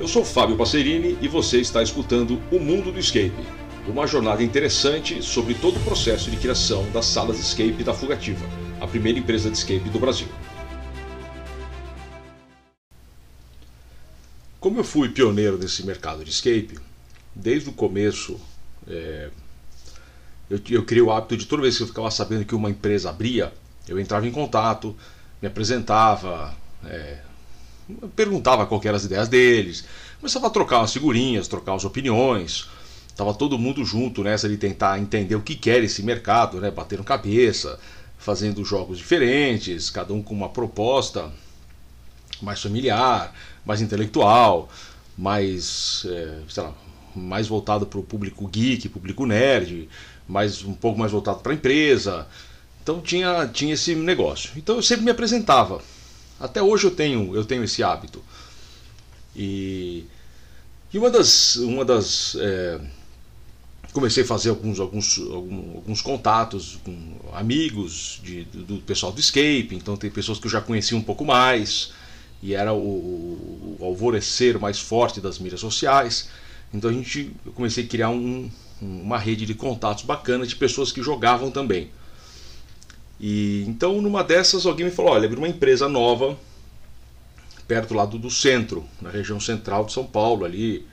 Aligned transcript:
Eu 0.00 0.08
sou 0.08 0.24
Fábio 0.24 0.56
Passerini 0.56 1.18
e 1.20 1.28
você 1.28 1.60
está 1.60 1.82
escutando 1.82 2.40
O 2.50 2.58
Mundo 2.58 2.90
do 2.90 2.98
Escape, 2.98 3.44
uma 3.86 4.06
jornada 4.06 4.42
interessante 4.42 5.22
sobre 5.22 5.54
todo 5.54 5.76
o 5.76 5.84
processo 5.84 6.30
de 6.30 6.36
criação 6.38 6.90
das 6.90 7.06
salas 7.06 7.36
de 7.36 7.42
escape 7.42 7.84
da 7.84 7.92
Fugativa, 7.92 8.44
a 8.80 8.86
primeira 8.86 9.18
empresa 9.18 9.50
de 9.50 9.56
escape 9.56 9.88
do 9.90 10.00
Brasil. 10.00 10.26
Como 14.58 14.78
eu 14.78 14.84
fui 14.84 15.10
pioneiro 15.10 15.58
nesse 15.58 15.84
mercado 15.84 16.24
de 16.24 16.30
escape, 16.30 16.78
desde 17.34 17.68
o 17.68 17.72
começo 17.72 18.40
é, 18.88 19.30
eu, 20.48 20.60
eu 20.70 20.84
criei 20.84 21.02
o 21.02 21.12
hábito 21.12 21.36
de 21.36 21.46
toda 21.46 21.62
vez 21.62 21.76
que 21.76 21.82
eu 21.82 21.88
ficava 21.88 22.10
sabendo 22.10 22.44
que 22.44 22.54
uma 22.54 22.70
empresa 22.70 23.10
abria, 23.10 23.52
eu 23.86 24.00
entrava 24.00 24.26
em 24.26 24.32
contato, 24.32 24.96
me 25.40 25.48
apresentava, 25.48 26.54
é, 26.84 27.18
perguntava 28.14 28.66
qual 28.66 28.80
eram 28.84 28.96
as 28.96 29.04
ideias 29.04 29.28
deles, 29.28 29.84
começava 30.20 30.46
a 30.46 30.50
trocar 30.50 30.78
umas 30.78 30.92
figurinhas, 30.92 31.48
trocar 31.48 31.74
as 31.74 31.84
opiniões. 31.84 32.68
Tava 33.16 33.34
todo 33.34 33.58
mundo 33.58 33.84
junto 33.84 34.24
nessa 34.24 34.48
de 34.48 34.56
tentar 34.56 34.98
entender 34.98 35.34
o 35.34 35.42
que 35.42 35.54
quer 35.54 35.82
esse 35.82 36.02
mercado, 36.02 36.60
né? 36.60 36.70
Batendo 36.70 37.04
cabeça, 37.04 37.78
fazendo 38.18 38.64
jogos 38.64 38.98
diferentes, 38.98 39.90
cada 39.90 40.14
um 40.14 40.22
com 40.22 40.34
uma 40.34 40.48
proposta 40.48 41.30
mais 42.40 42.60
familiar, 42.62 43.34
mais 43.64 43.80
intelectual, 43.80 44.68
mais, 45.16 46.06
é, 46.08 46.38
sei 46.48 46.62
lá, 46.62 46.72
mais 47.14 47.46
voltado 47.46 47.86
para 47.86 47.98
o 47.98 48.02
público 48.02 48.46
geek, 48.48 48.88
público 48.88 49.26
nerd, 49.26 49.88
mais 50.26 50.64
um 50.64 50.72
pouco 50.72 50.98
mais 50.98 51.12
voltado 51.12 51.40
para 51.40 51.52
a 51.52 51.54
empresa. 51.54 52.26
Então 52.82 53.00
tinha, 53.00 53.46
tinha 53.46 53.74
esse 53.74 53.94
negócio. 53.94 54.52
Então 54.56 54.76
eu 54.76 54.82
sempre 54.82 55.04
me 55.04 55.10
apresentava. 55.10 55.82
Até 56.42 56.60
hoje 56.60 56.88
eu 56.88 56.90
tenho, 56.90 57.36
eu 57.36 57.44
tenho 57.44 57.62
esse 57.62 57.84
hábito. 57.84 58.20
E, 59.34 60.04
e 60.92 60.98
uma 60.98 61.08
das. 61.08 61.54
Uma 61.54 61.84
das 61.84 62.36
é, 62.40 62.80
comecei 63.92 64.24
a 64.24 64.26
fazer 64.26 64.50
alguns, 64.50 64.80
alguns, 64.80 65.18
alguns, 65.18 66.02
contatos 66.02 66.80
com 66.82 67.14
amigos 67.32 68.20
de, 68.24 68.42
do, 68.44 68.64
do, 68.64 68.76
pessoal 68.78 69.12
do 69.12 69.20
escape, 69.20 69.68
então 69.72 69.96
tem 69.96 70.10
pessoas 70.10 70.38
que 70.38 70.46
eu 70.46 70.50
já 70.50 70.62
conhecia 70.62 70.96
um 70.96 71.02
pouco 71.02 71.24
mais, 71.24 71.92
e 72.42 72.54
era 72.54 72.72
o, 72.72 72.78
o, 72.78 73.76
o 73.78 73.84
alvorecer 73.84 74.58
mais 74.58 74.80
forte 74.80 75.20
das 75.20 75.38
mídias 75.38 75.60
sociais. 75.60 76.28
Então 76.74 76.90
a 76.90 76.92
gente, 76.92 77.30
eu 77.44 77.52
comecei 77.52 77.84
a 77.84 77.86
criar 77.86 78.08
um, 78.08 78.50
uma 78.80 79.18
rede 79.18 79.46
de 79.46 79.54
contatos 79.54 80.04
bacana 80.04 80.44
de 80.44 80.56
pessoas 80.56 80.90
que 80.90 81.02
jogavam 81.02 81.50
também. 81.50 81.90
E 83.22 83.64
então 83.68 84.02
numa 84.02 84.24
dessas 84.24 84.66
alguém 84.66 84.86
me 84.86 84.92
falou, 84.92 85.12
olha, 85.12 85.26
abriu 85.26 85.40
uma 85.40 85.48
empresa 85.48 85.88
nova 85.88 86.36
perto 87.68 87.94
do, 88.06 88.18
do, 88.18 88.30
centro, 88.30 88.84
na 89.00 89.08
região 89.08 89.38
central 89.38 89.84
de 89.84 89.92
São 89.92 90.04
Paulo, 90.04 90.44
ali 90.44 90.84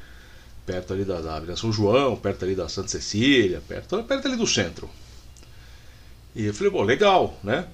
perto 0.65 0.93
ali 0.93 1.03
da, 1.03 1.19
da 1.19 1.57
São 1.57 1.73
João, 1.73 2.15
perto 2.15 2.45
ali 2.45 2.55
da 2.55 2.69
Santa 2.69 2.89
Cecília, 2.89 3.61
perto, 3.67 4.03
perto 4.03 4.27
ali 4.27 4.37
do 4.37 4.45
centro. 4.45 4.87
E 6.35 6.45
eu 6.45 6.53
falei, 6.53 6.71
bom, 6.71 6.83
legal, 6.83 7.37
né? 7.43 7.67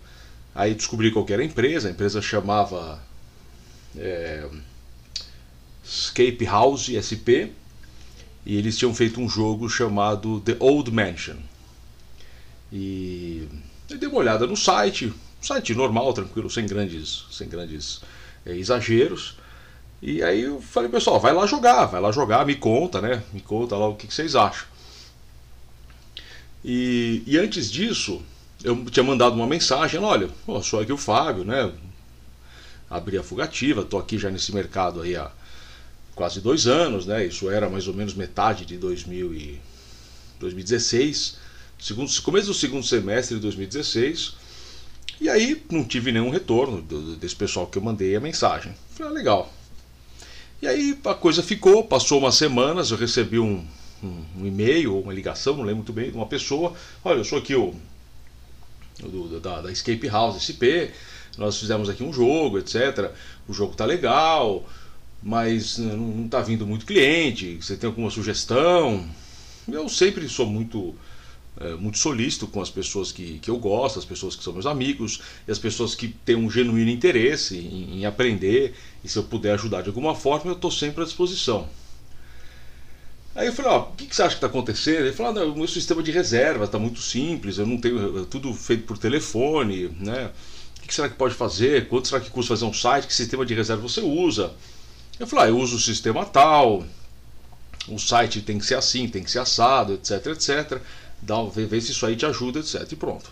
Aí 0.55 0.73
descobri 0.73 1.11
qual 1.11 1.25
era 1.29 1.41
a 1.41 1.45
empresa, 1.45 1.89
a 1.89 1.91
empresa 1.91 2.21
chamava 2.21 3.03
é, 3.97 4.47
Escape 5.83 6.45
House 6.45 6.87
SP, 6.87 7.51
e 8.45 8.55
eles 8.57 8.77
tinham 8.77 8.95
feito 8.95 9.19
um 9.19 9.27
jogo 9.27 9.69
chamado 9.69 10.39
The 10.39 10.55
Old 10.59 10.89
Mansion. 10.91 11.35
E 12.71 13.34
eu 13.89 13.97
dei 13.97 14.09
uma 14.09 14.19
olhada 14.19 14.47
no 14.47 14.55
site, 14.55 15.13
site 15.41 15.73
normal, 15.75 16.13
tranquilo, 16.13 16.49
sem 16.49 16.65
grandes, 16.65 17.25
sem 17.31 17.47
grandes 17.47 18.01
é, 18.45 18.55
exageros. 18.55 19.37
E 20.01 20.21
aí 20.21 20.41
eu 20.41 20.61
falei, 20.61 20.89
pessoal, 20.89 21.19
vai 21.19 21.33
lá 21.33 21.45
jogar, 21.45 21.85
vai 21.85 22.01
lá 22.01 22.11
jogar, 22.11 22.45
me 22.45 22.55
conta, 22.55 23.01
né? 23.01 23.23
Me 23.33 23.41
conta 23.41 23.75
lá 23.75 23.87
o 23.87 23.95
que, 23.95 24.07
que 24.07 24.13
vocês 24.13 24.35
acham. 24.35 24.67
E, 26.63 27.23
e, 27.27 27.37
antes 27.37 27.71
disso, 27.71 28.21
eu 28.63 28.85
tinha 28.85 29.03
mandado 29.03 29.35
uma 29.35 29.45
mensagem, 29.45 29.99
olha, 29.99 30.29
oh, 30.47 30.61
sou 30.63 30.79
aqui 30.79 30.91
o 30.91 30.97
Fábio, 30.97 31.43
né? 31.43 31.71
Abri 32.89 33.17
a 33.17 33.23
fugativa, 33.23 33.83
tô 33.83 33.97
aqui 33.97 34.17
já 34.17 34.31
nesse 34.31 34.53
mercado 34.53 35.01
aí 35.01 35.15
há 35.15 35.31
quase 36.15 36.41
dois 36.41 36.65
anos, 36.65 37.05
né? 37.05 37.25
Isso 37.25 37.49
era 37.51 37.69
mais 37.69 37.87
ou 37.87 37.93
menos 37.93 38.15
metade 38.15 38.65
de 38.65 38.77
2000 38.77 39.33
e 39.33 39.61
2016, 40.39 41.37
segundo, 41.79 42.09
começo 42.21 42.47
do 42.47 42.53
segundo 42.53 42.85
semestre 42.85 43.35
de 43.35 43.41
2016. 43.41 44.35
E 45.21 45.29
aí 45.29 45.63
não 45.71 45.83
tive 45.83 46.11
nenhum 46.11 46.29
retorno 46.29 46.81
desse 47.15 47.35
pessoal 47.35 47.67
que 47.67 47.77
eu 47.77 47.81
mandei 47.81 48.15
a 48.15 48.19
mensagem. 48.19 48.73
Falei, 48.91 49.11
ah, 49.11 49.15
legal. 49.15 49.53
E 50.61 50.67
aí 50.67 50.97
a 51.05 51.13
coisa 51.13 51.41
ficou, 51.41 51.83
passou 51.83 52.19
umas 52.19 52.35
semanas, 52.35 52.91
eu 52.91 52.97
recebi 52.97 53.39
um, 53.39 53.65
um, 54.03 54.25
um 54.37 54.45
e-mail 54.45 54.95
ou 54.95 55.01
uma 55.01 55.13
ligação, 55.13 55.55
não 55.55 55.63
lembro 55.63 55.77
muito 55.77 55.93
bem, 55.93 56.11
de 56.11 56.17
uma 56.17 56.25
pessoa. 56.25 56.73
Olha, 57.03 57.19
eu 57.19 57.25
sou 57.25 57.37
aqui 57.37 57.55
o 57.55 57.73
do, 58.99 59.39
da, 59.39 59.61
da 59.61 59.71
Escape 59.71 60.07
House 60.07 60.41
SP, 60.43 60.91
nós 61.37 61.59
fizemos 61.59 61.89
aqui 61.89 62.03
um 62.03 62.13
jogo, 62.13 62.59
etc. 62.59 63.11
O 63.47 63.53
jogo 63.53 63.75
tá 63.75 63.85
legal 63.85 64.65
mas 65.25 65.79
né, 65.79 65.95
não 65.95 66.25
está 66.25 66.39
vindo 66.39 66.67
muito 66.67 66.85
cliente, 66.85 67.55
você 67.55 67.75
tem 67.75 67.87
alguma 67.87 68.11
sugestão? 68.11 69.09
Eu 69.67 69.89
sempre 69.89 70.29
sou 70.29 70.45
muito 70.45 70.93
é, 71.59 71.75
muito 71.75 71.97
solícito 71.97 72.47
com 72.47 72.61
as 72.61 72.69
pessoas 72.69 73.11
que, 73.11 73.39
que 73.39 73.49
eu 73.49 73.57
gosto, 73.57 73.99
as 73.99 74.05
pessoas 74.05 74.35
que 74.35 74.43
são 74.43 74.53
meus 74.53 74.65
amigos 74.65 75.21
e 75.47 75.51
as 75.51 75.59
pessoas 75.59 75.95
que 75.95 76.09
têm 76.09 76.35
um 76.35 76.49
genuíno 76.49 76.89
interesse 76.89 77.57
em, 77.57 77.99
em 77.99 78.05
aprender 78.05 78.75
e 79.03 79.07
se 79.07 79.17
eu 79.17 79.23
puder 79.23 79.53
ajudar 79.53 79.81
de 79.81 79.89
alguma 79.89 80.15
forma, 80.15 80.51
eu 80.51 80.55
estou 80.55 80.71
sempre 80.71 81.03
à 81.03 81.05
disposição. 81.05 81.67
Aí 83.35 83.47
eu 83.47 83.53
falei, 83.53 83.71
ó, 83.71 83.81
o 83.81 83.95
que, 83.95 84.05
que 84.05 84.15
você 84.15 84.21
acha 84.21 84.31
que 84.31 84.37
está 84.37 84.47
acontecendo? 84.47 85.01
Ele 85.01 85.11
falou, 85.11 85.37
ah, 85.37 85.45
o 85.45 85.57
meu 85.57 85.67
sistema 85.67 86.01
de 86.01 86.09
reserva 86.09 86.63
está 86.63 86.79
muito 86.79 87.01
simples, 87.01 87.57
eu 87.57 87.67
não 87.67 87.77
tenho 87.77 88.21
é 88.21 88.25
tudo 88.25 88.53
feito 88.53 88.83
por 88.85 88.97
telefone, 88.97 89.89
né? 89.99 90.31
O 90.81 90.87
que 90.87 90.93
será 90.93 91.09
que 91.09 91.15
pode 91.15 91.33
fazer? 91.33 91.89
Quanto 91.89 92.07
será 92.07 92.21
que 92.21 92.29
custa 92.29 92.53
fazer 92.53 92.65
um 92.65 92.73
site? 92.73 93.07
Que 93.07 93.13
sistema 93.13 93.45
de 93.45 93.53
reserva 93.53 93.81
você 93.81 93.99
usa? 93.99 94.53
Eu 95.19 95.27
falei, 95.27 95.45
ah, 95.45 95.49
eu 95.49 95.57
uso 95.57 95.75
o 95.75 95.79
sistema 95.79 96.23
tal, 96.25 96.85
o 97.87 97.99
site 97.99 98.41
tem 98.41 98.57
que 98.57 98.65
ser 98.65 98.75
assim, 98.75 99.07
tem 99.07 99.23
que 99.23 99.29
ser 99.29 99.39
assado, 99.39 99.93
etc, 99.93 100.27
etc. 100.27 100.81
Dá, 101.25 101.41
vê, 101.43 101.65
vê 101.65 101.81
se 101.81 101.91
isso 101.91 102.05
aí 102.05 102.15
te 102.15 102.25
ajuda, 102.25 102.59
etc. 102.59 102.91
E 102.91 102.95
pronto. 102.95 103.31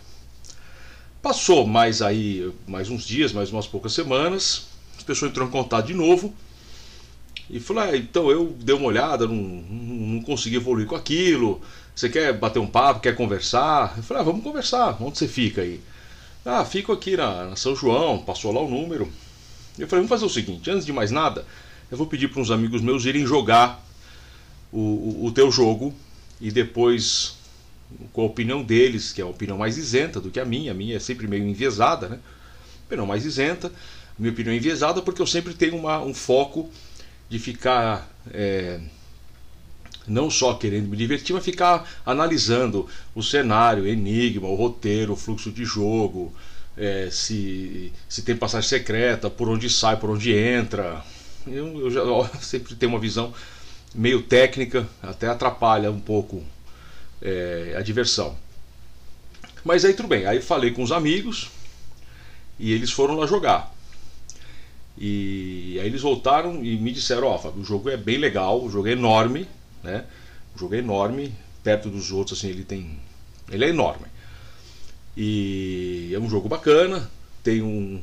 Passou 1.22 1.66
mais 1.66 2.02
aí, 2.02 2.52
mais 2.68 2.90
uns 2.90 3.06
dias, 3.06 3.32
mais 3.32 3.52
umas 3.52 3.68
poucas 3.68 3.94
semanas, 3.94 4.68
as 4.98 5.04
pessoas 5.04 5.32
entrou 5.32 5.48
em 5.48 5.52
contato 5.52 5.88
de 5.88 5.94
novo 5.94 6.34
e 7.50 7.60
falou, 7.60 7.84
ah, 7.84 7.96
então 7.96 8.30
eu 8.30 8.56
dei 8.60 8.76
uma 8.76 8.88
olhada, 8.88 9.28
não, 9.28 9.36
não, 9.36 10.22
consegui 10.22 10.56
evoluir 10.56 10.88
com 10.88 10.96
aquilo. 10.96 11.62
Você 11.96 12.10
quer 12.10 12.34
bater 12.34 12.60
um 12.60 12.68
papo, 12.68 13.00
quer 13.00 13.16
conversar? 13.16 13.94
Eu 13.98 14.04
falei, 14.04 14.22
ah, 14.22 14.26
vamos 14.26 14.44
conversar. 14.44 14.98
Onde 15.02 15.18
você 15.18 15.28
fica 15.28 15.62
aí? 15.62 15.80
Ah, 16.46 16.66
fico 16.66 16.92
aqui 16.92 17.16
na, 17.16 17.50
na 17.50 17.56
São 17.56 17.76
João, 17.76 18.20
passou 18.20 18.52
lá 18.52 18.62
o 18.62 18.70
número. 18.70 19.10
Eu 19.78 19.88
falei, 19.88 20.06
vamos 20.06 20.10
fazer 20.10 20.26
o 20.26 20.30
seguinte, 20.30 20.70
antes 20.70 20.86
de 20.86 20.92
mais 20.92 21.12
nada, 21.12 21.46
eu 21.90 21.98
vou 21.98 22.08
pedir 22.08 22.28
para 22.28 22.42
uns 22.42 22.52
amigos 22.52 22.82
meus 22.82 23.06
irem 23.06 23.26
jogar 23.26 23.84
o, 24.72 24.80
o, 24.80 25.26
o 25.26 25.32
teu 25.32 25.52
jogo 25.52 25.94
e 26.42 26.52
depois 26.52 27.36
com 28.12 28.22
a 28.22 28.26
opinião 28.26 28.64
deles, 28.64 29.12
que 29.12 29.22
é 29.22 29.24
a 29.24 29.28
opinião 29.28 29.58
mais 29.58 29.78
isenta 29.78 30.20
do 30.20 30.30
que 30.30 30.40
a 30.40 30.46
minha, 30.46 30.72
a 30.72 30.76
minha 30.76 30.96
é 30.96 31.00
sempre 31.00 31.28
meio 31.28 31.46
enviesada, 31.48 32.10
né? 32.10 32.20
Opinião 32.86 33.06
mais 33.06 33.26
isenta, 33.26 33.72
minha 34.18 34.32
opinião 34.32 34.54
é 34.54 34.58
enviesada 34.58 35.02
porque 35.02 35.22
eu 35.22 35.28
sempre 35.28 35.54
tenho 35.54 35.78
uma, 35.78 36.02
um 36.02 36.14
foco 36.14 36.70
de 37.30 37.40
ficar 37.40 38.12
é, 38.32 38.80
não 40.08 40.30
só 40.30 40.54
querendo 40.54 40.90
me 40.90 40.98
divertir, 40.98 41.34
mas 41.34 41.44
ficar 41.44 41.90
analisando 42.06 42.88
o 43.16 43.24
cenário, 43.24 43.84
o 43.84 43.88
enigma, 43.88 44.48
o 44.48 44.56
roteiro, 44.56 45.14
o 45.14 45.16
fluxo 45.16 45.52
de 45.52 45.66
jogo, 45.66 46.34
é, 46.78 47.10
se, 47.12 47.92
se 48.10 48.22
tem 48.22 48.36
passagem 48.36 48.70
secreta, 48.70 49.30
por 49.30 49.48
onde 49.50 49.70
sai, 49.70 49.98
por 49.98 50.10
onde 50.10 50.34
entra, 50.34 51.04
eu, 51.48 51.80
eu, 51.80 51.92
já, 51.92 52.02
eu 52.02 52.30
sempre 52.42 52.76
tenho 52.76 52.92
uma 52.92 53.00
visão 53.00 53.34
meio 53.94 54.22
técnica, 54.24 54.88
até 55.02 55.28
atrapalha 55.28 55.92
um 55.92 56.00
pouco 56.00 56.44
é, 57.24 57.74
a 57.78 57.82
diversão. 57.82 58.38
Mas 59.64 59.86
aí 59.86 59.94
tudo 59.94 60.10
bem, 60.10 60.26
aí 60.26 60.42
falei 60.42 60.72
com 60.72 60.84
os 60.84 60.92
amigos 60.92 61.50
e 62.60 62.74
eles 62.74 62.92
foram 62.92 63.16
lá 63.16 63.26
jogar. 63.26 63.74
E 64.98 65.78
aí 65.80 65.88
eles 65.88 66.02
voltaram 66.02 66.64
e 66.64 66.78
me 66.78 66.92
disseram, 66.92 67.28
ó, 67.28 67.42
oh, 67.44 67.60
o 67.60 67.64
jogo 67.64 67.90
é 67.90 67.98
bem 67.98 68.18
legal, 68.18 68.62
o 68.62 68.70
jogo 68.70 68.88
é 68.88 68.92
enorme, 68.92 69.48
né? 69.82 70.06
O 70.56 70.60
jogo 70.60 70.76
é 70.76 70.80
enorme, 70.80 71.34
perto 71.64 71.90
dos 71.90 72.12
outros 72.12 72.38
assim, 72.38 72.50
ele 72.50 72.64
tem 72.64 73.00
ele 73.50 73.66
é 73.66 73.70
enorme. 73.70 74.06
E 75.16 76.12
é 76.14 76.20
um 76.20 76.30
jogo 76.30 76.50
bacana, 76.50 77.10
tem 77.44 77.62
um, 77.62 78.02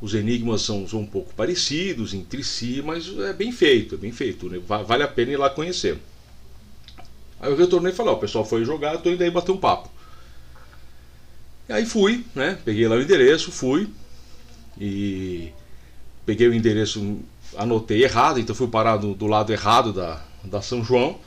os 0.00 0.14
enigmas 0.14 0.62
são, 0.62 0.86
são 0.88 1.00
um 1.00 1.06
pouco 1.06 1.34
parecidos 1.34 2.14
entre 2.14 2.42
si, 2.44 2.82
mas 2.84 3.08
é 3.18 3.32
bem 3.32 3.52
feito, 3.52 3.94
é 3.94 3.98
bem 3.98 4.12
feito, 4.12 4.48
né? 4.48 4.58
vale 4.58 5.02
a 5.02 5.08
pena 5.08 5.32
ir 5.32 5.36
lá 5.36 5.50
conhecer. 5.50 5.98
Aí 7.42 7.50
eu 7.50 7.56
retornei 7.56 7.92
e 7.92 7.94
falei, 7.94 8.12
ó, 8.12 8.16
o 8.16 8.20
pessoal 8.20 8.44
foi 8.44 8.64
jogar, 8.64 8.96
tô 8.98 9.10
indo 9.10 9.22
aí 9.22 9.30
bater 9.30 9.50
um 9.50 9.56
papo. 9.56 9.90
E 11.68 11.72
aí 11.72 11.84
fui, 11.84 12.24
né? 12.36 12.56
Peguei 12.64 12.86
lá 12.86 12.94
o 12.94 13.02
endereço, 13.02 13.50
fui 13.50 13.90
e 14.80 15.52
peguei 16.24 16.46
o 16.46 16.54
endereço 16.54 17.18
anotei 17.56 18.04
errado, 18.04 18.38
então 18.38 18.54
fui 18.54 18.68
parar 18.68 18.96
do, 18.96 19.14
do 19.14 19.26
lado 19.26 19.52
errado 19.52 19.92
da, 19.92 20.22
da 20.44 20.62
São 20.62 20.84
João. 20.84 21.18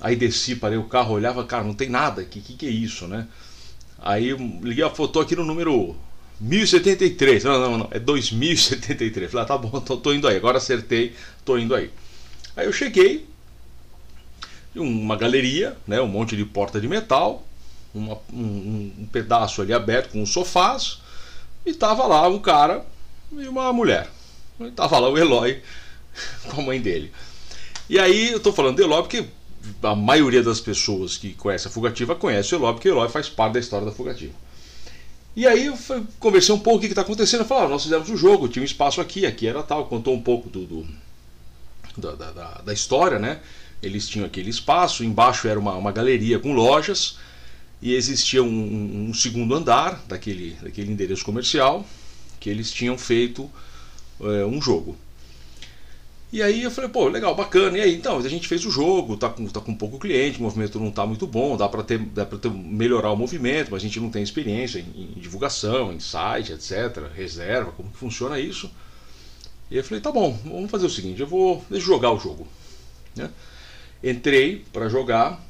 Aí 0.00 0.14
desci, 0.14 0.54
parei 0.56 0.78
o 0.78 0.84
carro, 0.84 1.14
olhava, 1.14 1.44
cara, 1.44 1.64
não 1.64 1.74
tem 1.74 1.88
nada 1.88 2.22
aqui, 2.22 2.38
o 2.38 2.42
que, 2.42 2.54
que 2.54 2.66
é 2.66 2.70
isso, 2.70 3.06
né? 3.06 3.26
Aí 3.98 4.32
liguei 4.62 4.84
a 4.84 4.90
foto 4.90 5.20
aqui 5.20 5.36
no 5.36 5.44
número 5.44 5.96
1073. 6.40 7.44
Não, 7.44 7.60
não, 7.60 7.78
não, 7.78 7.88
é 7.90 7.98
2073. 7.98 9.30
Falei, 9.30 9.44
ah, 9.44 9.46
tá 9.46 9.58
bom, 9.58 9.70
tô, 9.82 9.96
tô 9.96 10.12
indo 10.12 10.26
aí. 10.26 10.36
Agora 10.36 10.58
acertei, 10.58 11.14
tô 11.44 11.58
indo 11.58 11.74
aí. 11.74 11.90
Aí 12.56 12.66
eu 12.66 12.72
cheguei, 12.72 13.26
uma 14.80 15.16
galeria, 15.16 15.76
né, 15.86 16.00
um 16.00 16.06
monte 16.06 16.36
de 16.36 16.44
porta 16.44 16.80
de 16.80 16.88
metal, 16.88 17.46
uma, 17.94 18.18
um, 18.32 18.92
um, 18.98 19.08
pedaço 19.12 19.60
ali 19.60 19.72
aberto 19.72 20.12
com 20.12 20.24
sofás, 20.24 21.00
e 21.64 21.74
tava 21.74 22.06
lá 22.06 22.26
um 22.28 22.38
cara 22.38 22.84
e 23.32 23.46
uma 23.46 23.72
mulher. 23.72 24.08
E 24.60 24.70
tava 24.70 24.98
lá 24.98 25.08
o 25.08 25.18
Eloy 25.18 25.60
com 26.48 26.60
a 26.60 26.64
mãe 26.64 26.80
dele. 26.80 27.12
E 27.88 27.98
aí 27.98 28.32
eu 28.32 28.40
tô 28.40 28.52
falando 28.52 28.76
do 28.76 28.82
Eloy 28.82 29.02
porque 29.02 29.26
a 29.82 29.94
maioria 29.94 30.42
das 30.42 30.60
pessoas 30.60 31.16
que 31.16 31.34
conhece 31.34 31.68
a 31.68 31.70
Fugativa 31.70 32.14
conhece 32.14 32.54
o 32.54 32.58
Eloy, 32.58 32.72
porque 32.72 32.88
o 32.88 32.92
Eloy 32.92 33.08
faz 33.08 33.28
parte 33.28 33.54
da 33.54 33.60
história 33.60 33.86
da 33.86 33.92
Fugativa. 33.92 34.32
E 35.34 35.46
aí 35.46 35.66
eu 35.66 35.78
conversei 36.18 36.54
um 36.54 36.58
pouco 36.58 36.78
o 36.78 36.80
que 36.80 36.86
está 36.86 37.02
acontecendo. 37.02 37.46
Eu 37.48 37.56
ah, 37.56 37.68
nós 37.68 37.82
fizemos 37.82 38.08
o 38.08 38.12
um 38.12 38.16
jogo, 38.16 38.48
tinha 38.48 38.62
um 38.62 38.66
espaço 38.66 39.00
aqui, 39.00 39.24
aqui 39.24 39.46
era 39.46 39.62
tal, 39.62 39.86
contou 39.86 40.14
um 40.14 40.20
pouco 40.20 40.48
do, 40.50 40.66
do 40.66 40.86
da, 41.96 42.14
da, 42.14 42.60
da, 42.64 42.72
história, 42.72 43.18
né? 43.18 43.40
Eles 43.82 44.08
tinham 44.08 44.26
aquele 44.26 44.50
espaço, 44.50 45.04
embaixo 45.04 45.48
era 45.48 45.58
uma, 45.58 45.74
uma 45.74 45.92
galeria 45.92 46.38
com 46.38 46.52
lojas, 46.52 47.18
e 47.80 47.94
existia 47.94 48.42
um, 48.42 49.08
um, 49.08 49.14
segundo 49.14 49.54
andar 49.54 50.04
daquele, 50.06 50.56
daquele 50.62 50.92
endereço 50.92 51.24
comercial 51.24 51.84
que 52.38 52.48
eles 52.48 52.70
tinham 52.70 52.96
feito 52.96 53.50
é, 54.20 54.44
um 54.44 54.62
jogo. 54.62 54.96
E 56.32 56.40
aí 56.40 56.62
eu 56.62 56.70
falei, 56.70 56.88
pô, 56.88 57.08
legal, 57.08 57.34
bacana. 57.34 57.76
E 57.76 57.80
aí, 57.82 57.94
então, 57.94 58.16
a 58.16 58.28
gente 58.28 58.48
fez 58.48 58.64
o 58.64 58.70
jogo, 58.70 59.18
tá 59.18 59.28
com, 59.28 59.46
tá 59.46 59.60
com 59.60 59.74
pouco 59.74 59.98
cliente, 59.98 60.38
o 60.38 60.42
movimento 60.42 60.80
não 60.80 60.90
tá 60.90 61.04
muito 61.06 61.26
bom, 61.26 61.58
dá 61.58 61.68
para 61.68 61.82
ter, 61.82 61.98
dá 61.98 62.24
ter, 62.24 62.50
melhorar 62.50 63.12
o 63.12 63.16
movimento, 63.16 63.70
mas 63.70 63.82
a 63.82 63.86
gente 63.86 64.00
não 64.00 64.10
tem 64.10 64.22
experiência 64.22 64.78
em, 64.78 65.12
em, 65.16 65.20
divulgação, 65.20 65.92
em 65.92 66.00
site, 66.00 66.52
etc., 66.52 67.10
reserva, 67.14 67.72
como 67.72 67.90
que 67.90 67.98
funciona 67.98 68.40
isso. 68.40 68.70
E 69.70 69.76
eu 69.76 69.84
falei, 69.84 70.00
tá 70.00 70.10
bom, 70.10 70.38
vamos 70.44 70.70
fazer 70.70 70.86
o 70.86 70.90
seguinte, 70.90 71.20
eu 71.20 71.26
vou 71.26 71.62
deixa 71.68 71.84
eu 71.84 71.92
jogar 71.94 72.12
o 72.12 72.18
jogo. 72.18 72.48
Né? 73.14 73.28
Entrei 74.02 74.64
para 74.72 74.88
jogar 74.88 75.40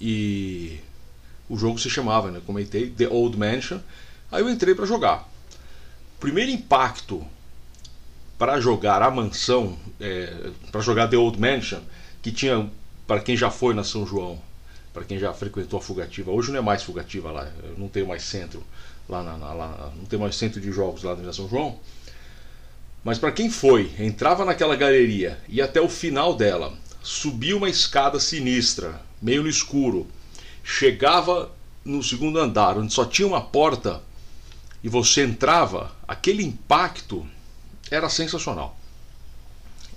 e 0.00 0.78
o 1.48 1.56
jogo 1.56 1.78
se 1.78 1.90
chamava, 1.90 2.30
né? 2.30 2.40
Comentei, 2.44 2.90
The 2.90 3.08
Old 3.08 3.36
Mansion. 3.36 3.78
Aí 4.30 4.42
eu 4.42 4.50
entrei 4.50 4.74
para 4.74 4.86
jogar. 4.86 5.28
Primeiro 6.18 6.50
impacto 6.50 7.24
para 8.38 8.60
jogar 8.60 9.02
a 9.02 9.10
mansão, 9.10 9.78
é, 10.00 10.50
para 10.70 10.80
jogar 10.80 11.08
The 11.08 11.16
Old 11.16 11.40
Mansion, 11.40 11.80
que 12.22 12.30
tinha, 12.30 12.70
para 13.06 13.20
quem 13.20 13.36
já 13.36 13.50
foi 13.50 13.74
na 13.74 13.84
São 13.84 14.06
João, 14.06 14.40
para 14.92 15.04
quem 15.04 15.18
já 15.18 15.32
frequentou 15.32 15.78
a 15.78 15.82
Fugativa, 15.82 16.30
hoje 16.30 16.50
não 16.50 16.58
é 16.58 16.62
mais 16.62 16.82
Fugativa 16.82 17.30
lá, 17.30 17.50
não 17.76 17.88
tem 17.88 18.04
mais 18.04 18.22
centro 18.22 18.62
lá, 19.08 19.22
na, 19.22 19.36
na, 19.36 19.52
lá 19.52 19.92
não 19.96 20.04
tem 20.04 20.18
mais 20.18 20.36
centro 20.36 20.60
de 20.60 20.70
jogos 20.72 21.02
lá 21.02 21.14
na 21.14 21.32
São 21.32 21.48
João. 21.48 21.78
Mas 23.04 23.18
para 23.18 23.30
quem 23.30 23.48
foi, 23.48 23.92
entrava 23.98 24.44
naquela 24.44 24.74
galeria 24.74 25.38
e 25.48 25.62
até 25.62 25.80
o 25.80 25.88
final 25.88 26.34
dela, 26.34 26.72
subia 27.06 27.56
uma 27.56 27.70
escada 27.70 28.18
sinistra, 28.18 29.00
meio 29.22 29.44
no 29.44 29.48
escuro, 29.48 30.08
chegava 30.64 31.52
no 31.84 32.02
segundo 32.02 32.40
andar, 32.40 32.76
onde 32.76 32.92
só 32.92 33.04
tinha 33.04 33.28
uma 33.28 33.40
porta, 33.40 34.02
e 34.82 34.88
você 34.88 35.22
entrava, 35.22 35.94
aquele 36.08 36.44
impacto 36.44 37.24
era 37.92 38.08
sensacional. 38.08 38.76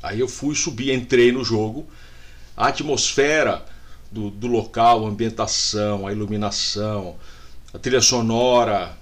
Aí 0.03 0.19
eu 0.19 0.27
fui 0.27 0.53
subir, 0.53 0.94
entrei 0.94 1.31
no 1.31 1.44
jogo, 1.44 1.88
a 2.56 2.67
atmosfera 2.67 3.65
do, 4.11 4.29
do 4.29 4.45
local, 4.45 5.03
a 5.03 5.09
ambientação, 5.09 6.06
a 6.06 6.11
iluminação, 6.11 7.17
a 7.73 7.79
trilha 7.79 8.01
sonora, 8.01 8.95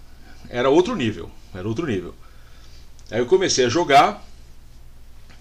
era 0.48 0.70
outro 0.70 0.96
nível, 0.96 1.30
era 1.54 1.68
outro 1.68 1.86
nível. 1.86 2.16
Aí 3.12 3.20
eu 3.20 3.26
comecei 3.26 3.66
a 3.66 3.70
jogar 3.70 4.26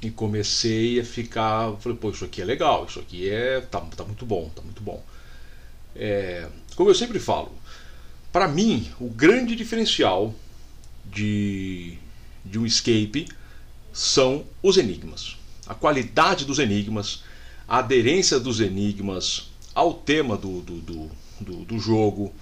e 0.02 0.10
comecei 0.10 1.00
a 1.00 1.04
ficar, 1.04 1.72
falei, 1.78 1.96
pô, 1.98 2.10
isso 2.10 2.24
aqui 2.24 2.42
é 2.42 2.44
legal, 2.44 2.86
isso 2.88 3.00
aqui 3.00 3.28
é 3.28 3.60
tá, 3.60 3.80
tá 3.80 4.04
muito 4.04 4.26
bom, 4.26 4.50
tá 4.54 4.62
muito 4.62 4.82
bom. 4.82 5.02
É, 5.94 6.48
como 6.74 6.90
eu 6.90 6.94
sempre 6.94 7.18
falo, 7.18 7.52
para 8.32 8.46
mim 8.46 8.90
o 9.00 9.08
grande 9.08 9.56
diferencial 9.56 10.34
de 11.04 11.98
de 12.44 12.58
um 12.58 12.66
escape 12.66 13.26
são 13.92 14.44
os 14.62 14.76
enigmas. 14.76 15.36
A 15.66 15.74
qualidade 15.74 16.44
dos 16.44 16.58
enigmas, 16.58 17.24
a 17.66 17.78
aderência 17.78 18.38
dos 18.38 18.60
enigmas 18.60 19.50
ao 19.74 19.92
tema 19.92 20.36
do, 20.36 20.60
do, 20.60 20.76
do, 20.80 21.10
do, 21.40 21.64
do 21.64 21.78
jogo, 21.78 22.32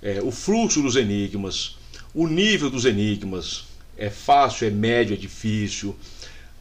é, 0.00 0.22
o 0.22 0.30
fluxo 0.30 0.80
dos 0.82 0.96
enigmas, 0.96 1.76
o 2.14 2.28
nível 2.28 2.70
dos 2.70 2.84
enigmas, 2.84 3.64
é 3.96 4.08
fácil, 4.08 4.68
é 4.68 4.70
médio, 4.70 5.14
é 5.14 5.16
difícil, 5.16 5.96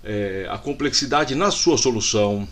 é, 0.03 0.47
a 0.49 0.57
complexidade 0.57 1.35
na 1.35 1.49
sua 1.49 1.77
solução, 1.77 2.47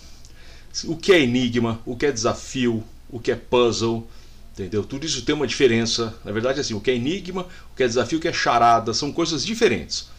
o 0.86 0.96
que 0.96 1.12
é 1.12 1.20
enigma, 1.20 1.80
o 1.86 1.96
que 1.96 2.06
é 2.06 2.12
desafio, 2.12 2.84
o 3.10 3.20
que 3.20 3.32
é 3.32 3.36
puzzle, 3.36 4.08
entendeu? 4.54 4.84
Tudo 4.84 5.06
isso 5.06 5.24
tem 5.24 5.36
uma 5.36 5.48
diferença. 5.48 6.16
Na 6.24 6.32
verdade, 6.32 6.60
assim, 6.60 6.74
o 6.74 6.80
que 6.80 6.92
é 6.92 6.96
enigma, 6.96 7.48
o 7.72 7.76
que 7.76 7.84
é 7.84 7.88
desafio, 7.88 8.18
o 8.18 8.22
que 8.22 8.28
é 8.28 8.34
charada, 8.34 8.94
são 8.94 9.12
coisas 9.12 9.46
diferentes. 9.46 10.10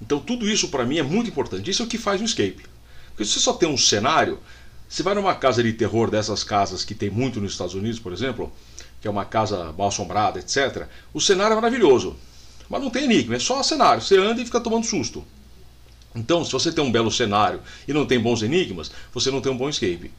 Então 0.00 0.20
tudo 0.20 0.46
isso 0.48 0.68
para 0.68 0.84
mim 0.84 0.98
é 0.98 1.02
muito 1.02 1.30
importante. 1.30 1.70
Isso 1.70 1.82
é 1.82 1.86
o 1.86 1.88
que 1.88 1.96
faz 1.96 2.20
um 2.20 2.24
escape. 2.24 2.64
Porque 3.08 3.24
se 3.24 3.32
você 3.32 3.40
só 3.40 3.54
tem 3.54 3.68
um 3.68 3.78
cenário, 3.78 4.38
você 4.88 5.02
vai 5.02 5.14
numa 5.14 5.34
casa 5.34 5.62
de 5.62 5.72
terror 5.72 6.10
dessas 6.10 6.44
casas 6.44 6.84
que 6.84 6.94
tem 6.94 7.08
muito 7.08 7.40
nos 7.40 7.52
Estados 7.52 7.74
Unidos, 7.74 7.98
por 7.98 8.12
exemplo, 8.12 8.52
que 9.00 9.08
é 9.08 9.10
uma 9.10 9.24
casa 9.24 9.72
mal 9.72 9.88
assombrada, 9.88 10.38
etc. 10.38 10.86
O 11.14 11.20
cenário 11.20 11.52
é 11.52 11.56
maravilhoso, 11.56 12.14
mas 12.68 12.82
não 12.82 12.90
tem 12.90 13.04
enigma, 13.04 13.36
é 13.36 13.38
só 13.38 13.62
cenário. 13.62 14.02
Você 14.02 14.18
anda 14.18 14.42
e 14.42 14.44
fica 14.44 14.60
tomando 14.60 14.84
susto. 14.84 15.24
Então, 16.16 16.42
se 16.42 16.50
você 16.50 16.72
tem 16.72 16.82
um 16.82 16.90
belo 16.90 17.10
cenário 17.10 17.60
e 17.86 17.92
não 17.92 18.06
tem 18.06 18.18
bons 18.18 18.42
enigmas, 18.42 18.90
você 19.12 19.30
não 19.30 19.42
tem 19.42 19.52
um 19.52 19.56
bom 19.56 19.68
escape. 19.68 20.10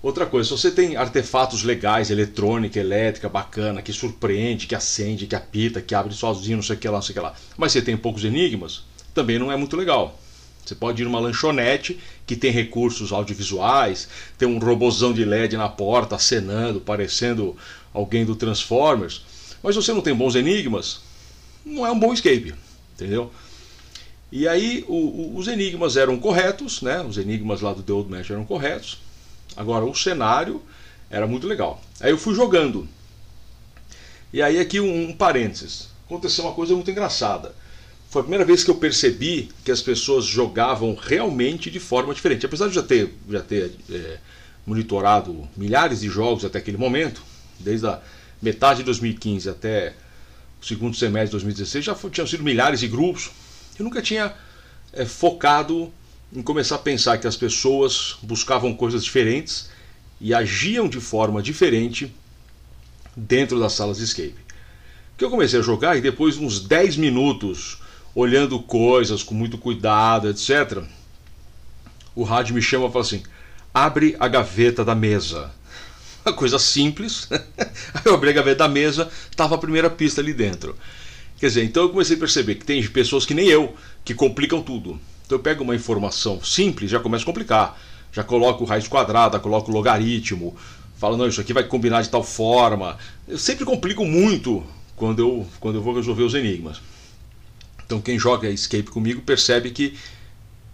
Outra 0.00 0.26
coisa, 0.26 0.48
se 0.48 0.56
você 0.56 0.70
tem 0.70 0.96
artefatos 0.96 1.64
legais, 1.64 2.10
eletrônica, 2.10 2.78
elétrica, 2.78 3.28
bacana, 3.28 3.82
que 3.82 3.92
surpreende, 3.92 4.66
que 4.66 4.74
acende, 4.74 5.26
que 5.26 5.34
apita, 5.34 5.80
que 5.80 5.94
abre 5.94 6.14
sozinho, 6.14 6.58
não 6.58 6.62
sei 6.62 6.76
o 6.76 6.78
que 6.78 6.88
lá, 6.88 6.94
não 6.96 7.02
sei 7.02 7.12
o 7.12 7.14
que 7.14 7.20
lá, 7.20 7.34
mas 7.56 7.72
você 7.72 7.82
tem 7.82 7.96
poucos 7.96 8.22
enigmas, 8.22 8.82
também 9.12 9.38
não 9.38 9.50
é 9.50 9.56
muito 9.56 9.76
legal. 9.76 10.20
Você 10.64 10.74
pode 10.74 11.02
ir 11.02 11.04
numa 11.04 11.18
lanchonete 11.18 11.98
que 12.26 12.36
tem 12.36 12.50
recursos 12.50 13.12
audiovisuais, 13.12 14.08
tem 14.38 14.46
um 14.46 14.58
robozão 14.58 15.12
de 15.12 15.24
LED 15.24 15.56
na 15.56 15.68
porta 15.68 16.16
acenando, 16.16 16.80
parecendo 16.80 17.56
alguém 17.92 18.24
do 18.24 18.36
Transformers, 18.36 19.22
mas 19.62 19.74
você 19.74 19.92
não 19.92 20.00
tem 20.00 20.14
bons 20.14 20.34
enigmas, 20.34 21.00
não 21.64 21.86
é 21.86 21.90
um 21.90 21.98
bom 21.98 22.12
escape, 22.12 22.54
entendeu? 22.94 23.32
E 24.34 24.48
aí 24.48 24.84
o, 24.88 24.96
o, 24.96 25.36
os 25.36 25.46
enigmas 25.46 25.96
eram 25.96 26.18
corretos, 26.18 26.82
né? 26.82 27.00
Os 27.02 27.18
enigmas 27.18 27.60
lá 27.60 27.72
do 27.72 27.84
The 27.84 27.92
Old 27.92 28.10
Match 28.10 28.30
eram 28.30 28.44
corretos. 28.44 28.98
Agora, 29.56 29.84
o 29.84 29.94
cenário 29.94 30.60
era 31.08 31.24
muito 31.24 31.46
legal. 31.46 31.80
Aí 32.00 32.10
eu 32.10 32.18
fui 32.18 32.34
jogando. 32.34 32.88
E 34.32 34.42
aí, 34.42 34.58
aqui 34.58 34.80
um, 34.80 35.10
um 35.10 35.12
parênteses: 35.12 35.86
aconteceu 36.04 36.42
uma 36.46 36.52
coisa 36.52 36.74
muito 36.74 36.90
engraçada. 36.90 37.54
Foi 38.10 38.22
a 38.22 38.24
primeira 38.24 38.44
vez 38.44 38.64
que 38.64 38.72
eu 38.72 38.74
percebi 38.74 39.50
que 39.64 39.70
as 39.70 39.80
pessoas 39.80 40.24
jogavam 40.24 40.96
realmente 40.96 41.70
de 41.70 41.78
forma 41.78 42.12
diferente. 42.12 42.44
Apesar 42.44 42.66
de 42.66 42.74
já 42.74 42.82
ter, 42.82 43.14
já 43.30 43.40
ter 43.40 43.70
é, 43.88 44.18
monitorado 44.66 45.48
milhares 45.56 46.00
de 46.00 46.08
jogos 46.08 46.44
até 46.44 46.58
aquele 46.58 46.76
momento, 46.76 47.22
desde 47.60 47.86
a 47.86 48.00
metade 48.42 48.80
de 48.80 48.86
2015 48.86 49.48
até 49.48 49.94
o 50.60 50.66
segundo 50.66 50.96
semestre 50.96 51.26
de 51.26 51.44
2016, 51.44 51.84
já 51.84 51.94
tinham 52.10 52.26
sido 52.26 52.42
milhares 52.42 52.80
de 52.80 52.88
grupos. 52.88 53.30
Eu 53.78 53.84
nunca 53.84 54.00
tinha 54.00 54.34
é, 54.92 55.04
focado 55.04 55.92
em 56.32 56.42
começar 56.42 56.76
a 56.76 56.78
pensar 56.78 57.18
que 57.18 57.26
as 57.26 57.36
pessoas 57.36 58.16
buscavam 58.22 58.74
coisas 58.74 59.04
diferentes 59.04 59.70
e 60.20 60.32
agiam 60.32 60.88
de 60.88 61.00
forma 61.00 61.42
diferente 61.42 62.12
dentro 63.16 63.58
das 63.58 63.72
salas 63.72 63.98
de 63.98 64.04
escape. 64.04 64.36
Que 65.16 65.24
eu 65.24 65.30
comecei 65.30 65.60
a 65.60 65.62
jogar 65.62 65.96
e 65.96 66.00
depois 66.00 66.36
de 66.36 66.44
uns 66.44 66.60
10 66.60 66.96
minutos 66.96 67.78
olhando 68.14 68.60
coisas 68.60 69.22
com 69.22 69.34
muito 69.34 69.58
cuidado, 69.58 70.28
etc. 70.28 70.82
O 72.14 72.22
rádio 72.22 72.54
me 72.54 72.62
chama 72.62 72.86
e 72.86 72.92
fala 72.92 73.04
assim: 73.04 73.22
abre 73.72 74.16
a 74.18 74.28
gaveta 74.28 74.84
da 74.84 74.94
mesa. 74.94 75.50
Uma 76.24 76.34
coisa 76.34 76.58
simples. 76.58 77.28
Aí 77.58 78.02
eu 78.04 78.14
abri 78.14 78.30
a 78.30 78.32
gaveta 78.32 78.58
da 78.58 78.68
mesa, 78.68 79.10
estava 79.30 79.56
a 79.56 79.58
primeira 79.58 79.90
pista 79.90 80.20
ali 80.20 80.32
dentro. 80.32 80.76
Quer 81.44 81.48
dizer, 81.48 81.64
então 81.64 81.82
eu 81.82 81.90
comecei 81.90 82.16
a 82.16 82.18
perceber 82.18 82.54
que 82.54 82.64
tem 82.64 82.82
pessoas 82.88 83.26
que 83.26 83.34
nem 83.34 83.46
eu 83.48 83.74
que 84.02 84.14
complicam 84.14 84.62
tudo. 84.62 84.98
Então 85.26 85.36
eu 85.36 85.42
pego 85.42 85.62
uma 85.62 85.74
informação 85.74 86.42
simples, 86.42 86.90
já 86.90 86.98
começa 86.98 87.22
a 87.22 87.26
complicar. 87.26 87.78
Já 88.10 88.24
coloco 88.24 88.64
raiz 88.64 88.88
quadrada, 88.88 89.38
coloco 89.38 89.70
logaritmo, 89.70 90.56
falo, 90.96 91.18
não, 91.18 91.28
isso 91.28 91.42
aqui 91.42 91.52
vai 91.52 91.64
combinar 91.64 92.00
de 92.00 92.08
tal 92.08 92.24
forma. 92.24 92.96
Eu 93.28 93.36
sempre 93.36 93.66
complico 93.66 94.06
muito 94.06 94.64
quando 94.96 95.18
eu, 95.18 95.46
quando 95.60 95.74
eu 95.74 95.82
vou 95.82 95.94
resolver 95.94 96.22
os 96.22 96.32
enigmas. 96.32 96.80
Então 97.84 98.00
quem 98.00 98.18
joga 98.18 98.48
Escape 98.48 98.84
comigo 98.84 99.20
percebe 99.20 99.70
que 99.70 99.90
de 99.90 99.98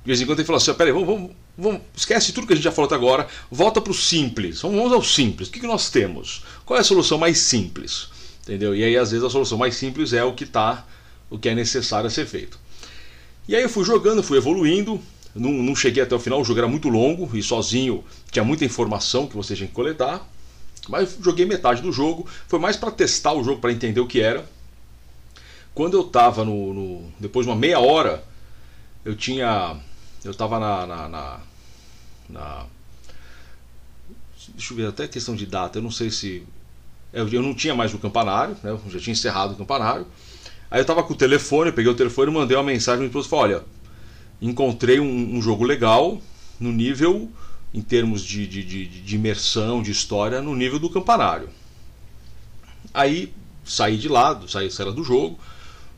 vez 0.04 0.20
em 0.20 0.24
quando 0.24 0.38
ele 0.38 0.46
fala 0.46 0.58
assim, 0.58 0.72
peraí, 0.74 0.92
vamos, 0.92 1.08
vamos, 1.08 1.30
vamos, 1.58 1.80
esquece 1.96 2.32
tudo 2.32 2.46
que 2.46 2.52
a 2.52 2.56
gente 2.56 2.62
já 2.62 2.70
falou 2.70 2.86
até 2.86 2.94
agora, 2.94 3.26
volta 3.50 3.80
para 3.80 3.90
o 3.90 3.94
simples, 3.94 4.62
vamos 4.62 4.92
ao 4.92 5.02
simples, 5.02 5.48
o 5.48 5.50
que, 5.50 5.58
que 5.58 5.66
nós 5.66 5.90
temos? 5.90 6.44
Qual 6.64 6.76
é 6.76 6.80
a 6.80 6.84
solução 6.84 7.18
mais 7.18 7.38
simples? 7.38 8.19
Entendeu? 8.42 8.75
E 8.75 8.82
aí 8.82 8.97
às 8.97 9.11
vezes 9.11 9.25
a 9.25 9.30
solução 9.30 9.59
mais 9.59 9.76
simples 9.76 10.12
é 10.12 10.25
o 10.25 10.35
que 10.35 10.47
tá, 10.47 10.87
o 11.28 11.38
que 11.38 11.49
é 11.49 11.54
necessário 11.54 12.06
a 12.06 12.11
ser 12.11 12.26
feito. 12.26 12.59
E 13.47 13.54
aí 13.54 13.62
eu 13.62 13.68
fui 13.68 13.85
jogando, 13.85 14.23
fui 14.23 14.38
evoluindo, 14.38 15.00
não, 15.35 15.50
não 15.50 15.75
cheguei 15.75 16.02
até 16.02 16.14
o 16.14 16.18
final, 16.18 16.40
o 16.40 16.44
jogo 16.44 16.59
era 16.59 16.68
muito 16.68 16.88
longo 16.88 17.30
e 17.37 17.42
sozinho 17.42 18.04
tinha 18.30 18.44
muita 18.44 18.64
informação 18.64 19.26
que 19.26 19.37
você 19.37 19.54
tinha 19.54 19.68
que 19.68 19.75
coletar. 19.75 20.26
Mas 20.88 21.16
joguei 21.20 21.47
metade 21.47 21.82
do 21.82 21.92
jogo, 21.92 22.26
foi 22.49 22.59
mais 22.59 22.76
para 22.76 22.90
testar 22.90 23.32
o 23.32 23.44
jogo, 23.44 23.61
para 23.61 23.73
entender 23.73 24.00
o 24.00 24.06
que 24.06 24.20
era. 24.20 24.49
Quando 25.75 25.97
eu 25.97 26.06
estava 26.06 26.44
no, 26.44 26.75
no, 26.75 27.12
Depois 27.18 27.47
de 27.47 27.52
uma 27.52 27.59
meia 27.59 27.78
hora, 27.78 28.25
eu 29.04 29.14
tinha. 29.14 29.76
Eu 30.25 30.32
estava 30.32 30.59
na, 30.59 30.87
na, 30.87 31.09
na, 31.09 31.40
na, 32.28 32.66
Deixa 34.49 34.73
eu 34.73 34.76
ver, 34.76 34.87
até 34.88 35.06
questão 35.06 35.35
de 35.35 35.47
data, 35.47 35.78
eu 35.78 35.82
não 35.82 35.90
sei 35.90 36.11
se. 36.11 36.47
Eu, 37.12 37.26
não 37.42 37.54
tinha 37.54 37.74
mais 37.74 37.92
o 37.92 37.98
campanário, 37.98 38.56
né, 38.62 38.70
eu 38.70 38.80
já 38.88 39.00
tinha 39.00 39.12
encerrado 39.12 39.52
o 39.52 39.56
campanário. 39.56 40.06
Aí 40.70 40.78
eu 40.78 40.82
estava 40.82 41.02
com 41.02 41.12
o 41.12 41.16
telefone, 41.16 41.70
eu 41.70 41.74
peguei 41.74 41.90
o 41.90 41.96
telefone 41.96 42.30
e 42.30 42.34
mandei 42.34 42.56
uma 42.56 42.62
mensagem 42.62 43.08
para 43.08 43.18
o 43.18 43.24
falei, 43.24 43.56
olha, 43.56 43.64
encontrei 44.40 45.00
um, 45.00 45.36
um, 45.36 45.42
jogo 45.42 45.64
legal 45.64 46.20
no 46.60 46.70
nível, 46.70 47.28
em 47.74 47.82
termos 47.82 48.22
de, 48.22 48.46
de, 48.46 48.64
de, 48.64 48.86
de, 48.86 49.16
imersão, 49.16 49.82
de 49.82 49.90
história, 49.90 50.40
no 50.40 50.54
nível 50.54 50.78
do 50.78 50.88
campanário. 50.88 51.48
Aí 52.94 53.32
saí 53.64 53.96
de 53.96 54.08
lado, 54.08 54.48
saí, 54.48 54.70
saí 54.70 54.92
do 54.92 55.02
jogo, 55.02 55.38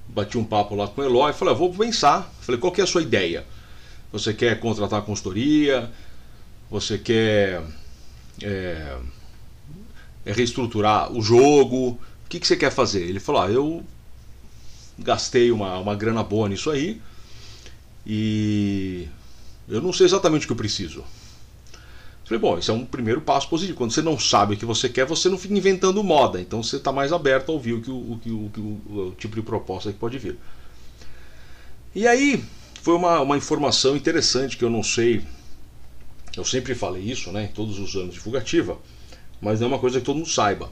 bati 0.08 0.38
um 0.38 0.44
papo 0.44 0.74
lá 0.74 0.88
com 0.88 1.02
o 1.02 1.04
Eloy, 1.04 1.32
falei, 1.34 1.52
ah, 1.52 1.56
vou 1.56 1.72
pensar. 1.72 2.32
Falei, 2.40 2.58
qual 2.58 2.72
que 2.72 2.80
é 2.80 2.84
a 2.84 2.86
sua 2.86 3.02
ideia? 3.02 3.44
Você 4.10 4.32
quer 4.32 4.58
contratar 4.58 5.02
consultoria? 5.02 5.90
Você 6.70 6.96
quer 6.96 7.62
é 8.40 8.96
reestruturar 10.24 11.12
o 11.12 11.22
jogo? 11.22 11.98
O 12.24 12.28
que, 12.28 12.40
que 12.40 12.46
você 12.46 12.56
quer 12.56 12.70
fazer? 12.70 13.02
Ele 13.02 13.20
falou, 13.20 13.42
ah, 13.42 13.50
eu 13.50 13.84
gastei 14.98 15.50
uma, 15.50 15.78
uma 15.78 15.94
grana 15.94 16.22
boa 16.22 16.48
nisso 16.48 16.70
aí 16.70 17.00
e 18.06 19.08
eu 19.68 19.80
não 19.80 19.92
sei 19.92 20.06
exatamente 20.06 20.44
o 20.44 20.46
que 20.46 20.52
eu 20.52 20.56
preciso. 20.56 21.04
Falei, 22.24 22.40
bom, 22.40 22.58
isso 22.58 22.70
é 22.70 22.74
um 22.74 22.84
primeiro 22.84 23.20
passo 23.20 23.48
positivo. 23.48 23.76
Quando 23.76 23.92
você 23.92 24.00
não 24.00 24.18
sabe 24.18 24.54
o 24.54 24.56
que 24.56 24.64
você 24.64 24.88
quer, 24.88 25.04
você 25.04 25.28
não 25.28 25.36
fica 25.36 25.54
inventando 25.54 26.02
moda. 26.02 26.40
Então 26.40 26.62
você 26.62 26.76
está 26.76 26.92
mais 26.92 27.12
aberto 27.12 27.50
a 27.50 27.52
ouvir 27.52 27.74
o, 27.74 27.82
que, 27.82 27.90
o, 27.90 27.94
o, 27.94 28.20
o, 28.26 28.30
o, 28.30 29.08
o 29.08 29.14
tipo 29.18 29.34
de 29.34 29.42
proposta 29.42 29.92
que 29.92 29.98
pode 29.98 30.18
vir. 30.18 30.38
E 31.94 32.06
aí 32.06 32.42
foi 32.80 32.94
uma, 32.94 33.20
uma 33.20 33.36
informação 33.36 33.96
interessante 33.96 34.56
que 34.56 34.64
eu 34.64 34.70
não 34.70 34.82
sei. 34.82 35.22
Eu 36.36 36.44
sempre 36.44 36.74
falei 36.74 37.02
isso, 37.02 37.30
né, 37.30 37.44
em 37.44 37.48
todos 37.48 37.78
os 37.78 37.94
anos 37.94 38.14
de 38.14 38.20
fugativa, 38.20 38.78
mas 39.42 39.60
é 39.60 39.66
uma 39.66 39.78
coisa 39.78 40.00
que 40.00 40.06
todo 40.06 40.16
mundo 40.16 40.30
saiba. 40.30 40.70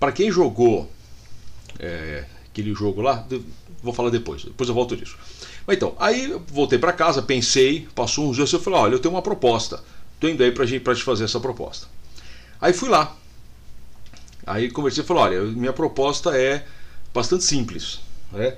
Para 0.00 0.10
quem 0.10 0.32
jogou 0.32 0.90
é, 1.78 2.24
aquele 2.46 2.74
jogo 2.74 3.00
lá, 3.00 3.24
vou 3.80 3.92
falar 3.92 4.10
depois, 4.10 4.42
depois 4.42 4.68
eu 4.68 4.74
volto 4.74 4.96
nisso. 4.96 5.16
Mas 5.64 5.76
então, 5.76 5.94
aí 6.00 6.34
voltei 6.48 6.78
para 6.78 6.92
casa, 6.92 7.22
pensei, 7.22 7.86
passou 7.94 8.28
uns 8.28 8.36
dias, 8.36 8.52
eu 8.52 8.58
falei, 8.58 8.80
olha, 8.80 8.94
eu 8.94 8.98
tenho 8.98 9.14
uma 9.14 9.22
proposta 9.22 9.80
Tô 10.20 10.28
indo 10.28 10.44
aí 10.44 10.52
pra 10.52 10.66
te 10.66 11.02
fazer 11.02 11.24
essa 11.24 11.40
proposta. 11.40 11.86
Aí 12.60 12.74
fui 12.74 12.90
lá. 12.90 13.16
Aí 14.46 14.70
conversei 14.70 15.02
e 15.02 15.06
falei, 15.06 15.38
olha, 15.38 15.42
minha 15.52 15.72
proposta 15.72 16.36
é 16.36 16.66
bastante 17.14 17.42
simples. 17.42 18.00
Né? 18.30 18.54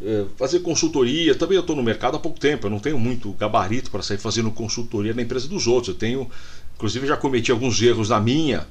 É, 0.00 0.24
fazer 0.38 0.60
consultoria, 0.60 1.34
também 1.34 1.56
eu 1.56 1.60
estou 1.60 1.76
no 1.76 1.82
mercado 1.82 2.16
há 2.16 2.20
pouco 2.20 2.40
tempo, 2.40 2.66
eu 2.66 2.70
não 2.70 2.78
tenho 2.78 2.98
muito 2.98 3.32
gabarito 3.32 3.90
para 3.90 4.02
sair 4.02 4.16
fazendo 4.16 4.50
consultoria 4.50 5.12
na 5.12 5.20
empresa 5.20 5.46
dos 5.46 5.66
outros. 5.66 5.88
Eu 5.88 5.98
tenho, 5.98 6.30
inclusive 6.78 7.08
já 7.08 7.16
cometi 7.16 7.50
alguns 7.50 7.82
erros 7.82 8.08
na 8.08 8.20
minha. 8.20 8.64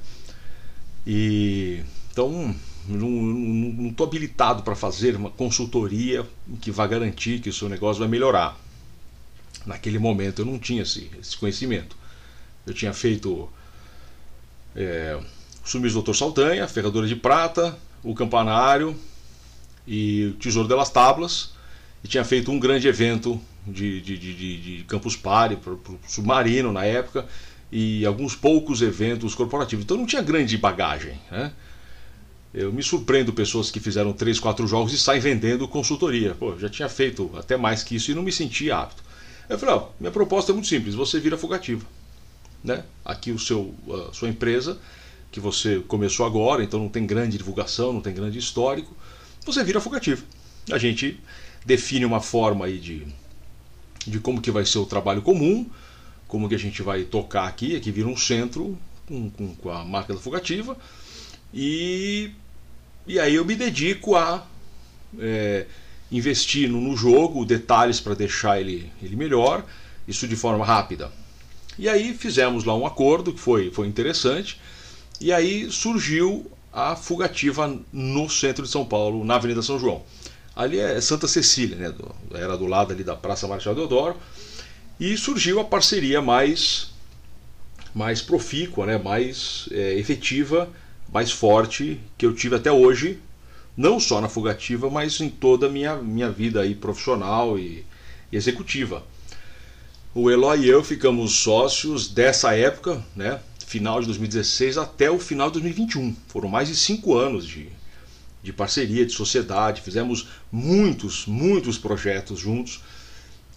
E 1.06 1.82
então 2.10 2.54
não 2.88 3.88
estou 3.90 4.06
habilitado 4.06 4.62
para 4.62 4.74
fazer 4.74 5.14
uma 5.14 5.30
consultoria 5.30 6.26
que 6.62 6.70
vai 6.70 6.88
garantir 6.88 7.38
que 7.38 7.50
o 7.50 7.52
seu 7.52 7.68
negócio 7.68 8.00
vai 8.00 8.08
melhorar. 8.08 8.58
Naquele 9.66 9.98
momento 9.98 10.40
eu 10.40 10.46
não 10.46 10.58
tinha 10.58 10.82
esse, 10.82 11.10
esse 11.20 11.36
conhecimento. 11.36 11.94
Eu 12.66 12.72
tinha 12.72 12.94
feito 12.94 13.46
é, 14.74 15.20
Sumis 15.62 15.92
Doutor 15.92 16.16
Saldanha, 16.16 16.66
Ferradura 16.66 17.06
de 17.06 17.14
Prata, 17.14 17.78
o 18.02 18.14
Campanário 18.14 18.96
e 19.86 20.32
o 20.32 20.32
Tesouro 20.34 20.66
delas 20.66 20.88
Tablas. 20.88 21.52
E 22.02 22.08
tinha 22.08 22.24
feito 22.24 22.50
um 22.50 22.58
grande 22.58 22.88
evento 22.88 23.38
de, 23.66 24.00
de, 24.00 24.16
de, 24.16 24.78
de 24.78 24.84
Campus 24.84 25.14
Party 25.14 25.56
para 25.56 25.74
o 25.74 26.00
Submarino 26.06 26.72
na 26.72 26.86
época 26.86 27.26
e 27.70 28.04
alguns 28.06 28.34
poucos 28.34 28.82
eventos 28.82 29.34
corporativos. 29.34 29.84
Então 29.84 29.96
não 29.96 30.06
tinha 30.06 30.22
grande 30.22 30.56
bagagem. 30.56 31.18
Né? 31.30 31.52
Eu 32.52 32.72
me 32.72 32.82
surpreendo 32.82 33.32
pessoas 33.32 33.70
que 33.70 33.78
fizeram 33.78 34.12
três, 34.12 34.40
quatro 34.40 34.66
jogos 34.66 34.92
e 34.92 34.98
saem 34.98 35.20
vendendo 35.20 35.68
consultoria. 35.68 36.34
Pô, 36.34 36.58
já 36.58 36.68
tinha 36.68 36.88
feito 36.88 37.30
até 37.36 37.56
mais 37.56 37.82
que 37.82 37.96
isso 37.96 38.10
e 38.10 38.14
não 38.14 38.22
me 38.22 38.32
sentia 38.32 38.78
apto. 38.78 39.02
Eu 39.48 39.58
falei, 39.58 39.74
ó, 39.74 39.88
minha 39.98 40.12
proposta 40.12 40.52
é 40.52 40.54
muito 40.54 40.68
simples, 40.68 40.94
você 40.94 41.18
vira 41.18 41.38
fugativa 41.38 41.84
né? 42.62 42.84
Aqui 43.04 43.30
o 43.30 43.38
seu, 43.38 43.74
a 44.08 44.12
sua 44.12 44.28
empresa, 44.28 44.78
que 45.30 45.40
você 45.40 45.80
começou 45.80 46.26
agora, 46.26 46.62
então 46.62 46.80
não 46.80 46.88
tem 46.88 47.06
grande 47.06 47.36
divulgação, 47.36 47.92
não 47.92 48.00
tem 48.00 48.14
grande 48.14 48.38
histórico, 48.38 48.96
você 49.44 49.62
vira 49.62 49.80
fugativo. 49.80 50.24
A 50.70 50.78
gente 50.78 51.20
define 51.64 52.04
uma 52.04 52.20
forma 52.20 52.66
aí 52.66 52.78
de, 52.78 53.06
de 54.06 54.20
como 54.20 54.40
que 54.40 54.50
vai 54.50 54.64
ser 54.64 54.78
o 54.78 54.86
trabalho 54.86 55.22
comum, 55.22 55.68
como 56.28 56.48
que 56.48 56.54
a 56.54 56.58
gente 56.58 56.82
vai 56.82 57.02
tocar 57.02 57.48
aqui, 57.48 57.74
aqui 57.74 57.90
vira 57.90 58.06
um 58.06 58.16
centro 58.16 58.78
com, 59.06 59.30
com, 59.30 59.54
com 59.56 59.70
a 59.70 59.84
marca 59.84 60.14
da 60.14 60.20
Fugativa, 60.20 60.76
e, 61.52 62.30
e 63.06 63.18
aí 63.18 63.34
eu 63.34 63.44
me 63.44 63.56
dedico 63.56 64.14
a 64.14 64.46
é, 65.18 65.66
investir 66.12 66.68
no, 66.68 66.80
no 66.80 66.96
jogo, 66.96 67.44
detalhes 67.44 67.98
para 67.98 68.14
deixar 68.14 68.60
ele, 68.60 68.92
ele 69.02 69.16
melhor, 69.16 69.64
isso 70.06 70.28
de 70.28 70.36
forma 70.36 70.64
rápida. 70.64 71.10
E 71.78 71.88
aí 71.88 72.12
fizemos 72.12 72.64
lá 72.64 72.74
um 72.74 72.84
acordo 72.84 73.32
que 73.32 73.40
foi, 73.40 73.70
foi 73.70 73.86
interessante. 73.86 74.60
E 75.20 75.32
aí 75.32 75.70
surgiu 75.70 76.50
a 76.72 76.96
fugativa 76.96 77.78
no 77.92 78.28
centro 78.28 78.64
de 78.64 78.70
São 78.70 78.84
Paulo, 78.84 79.24
na 79.24 79.36
Avenida 79.36 79.62
São 79.62 79.78
João. 79.78 80.02
Ali 80.56 80.78
é 80.78 81.00
Santa 81.00 81.28
Cecília, 81.28 81.76
né? 81.76 81.94
era 82.34 82.56
do 82.56 82.66
lado 82.66 82.92
ali 82.92 83.04
da 83.04 83.14
Praça 83.14 83.46
Marechal 83.46 83.74
Deodoro. 83.74 84.16
E 85.00 85.16
surgiu 85.16 85.60
a 85.60 85.64
parceria 85.64 86.20
mais, 86.20 86.90
mais 87.94 88.20
profícua, 88.20 88.84
né? 88.86 88.98
mais 88.98 89.68
é, 89.70 89.94
efetiva, 89.94 90.68
mais 91.12 91.30
forte 91.30 92.00
que 92.16 92.26
eu 92.26 92.34
tive 92.34 92.56
até 92.56 92.72
hoje, 92.72 93.20
não 93.76 94.00
só 94.00 94.20
na 94.20 94.28
fugativa, 94.28 94.90
mas 94.90 95.20
em 95.20 95.28
toda 95.28 95.66
a 95.66 95.70
minha, 95.70 95.96
minha 95.96 96.30
vida 96.30 96.60
aí 96.60 96.74
profissional 96.74 97.58
e, 97.58 97.84
e 98.32 98.36
executiva. 98.36 99.04
O 100.12 100.30
Eloy 100.30 100.62
e 100.62 100.68
eu 100.68 100.82
ficamos 100.82 101.32
sócios 101.36 102.08
dessa 102.08 102.56
época, 102.56 103.04
né, 103.14 103.40
final 103.68 104.00
de 104.00 104.06
2016 104.06 104.78
até 104.78 105.08
o 105.10 105.18
final 105.18 105.48
de 105.48 105.60
2021. 105.60 106.16
Foram 106.26 106.48
mais 106.48 106.66
de 106.68 106.74
cinco 106.74 107.14
anos 107.16 107.46
de, 107.46 107.68
de 108.42 108.52
parceria, 108.52 109.06
de 109.06 109.12
sociedade. 109.12 109.82
Fizemos 109.82 110.26
muitos, 110.50 111.26
muitos 111.26 111.78
projetos 111.78 112.40
juntos. 112.40 112.80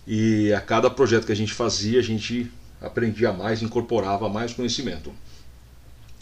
E 0.05 0.51
a 0.53 0.61
cada 0.61 0.89
projeto 0.89 1.25
que 1.25 1.31
a 1.31 1.35
gente 1.35 1.53
fazia, 1.53 1.99
a 1.99 2.03
gente 2.03 2.51
aprendia 2.81 3.31
mais, 3.31 3.61
incorporava 3.61 4.27
mais 4.27 4.53
conhecimento. 4.53 5.13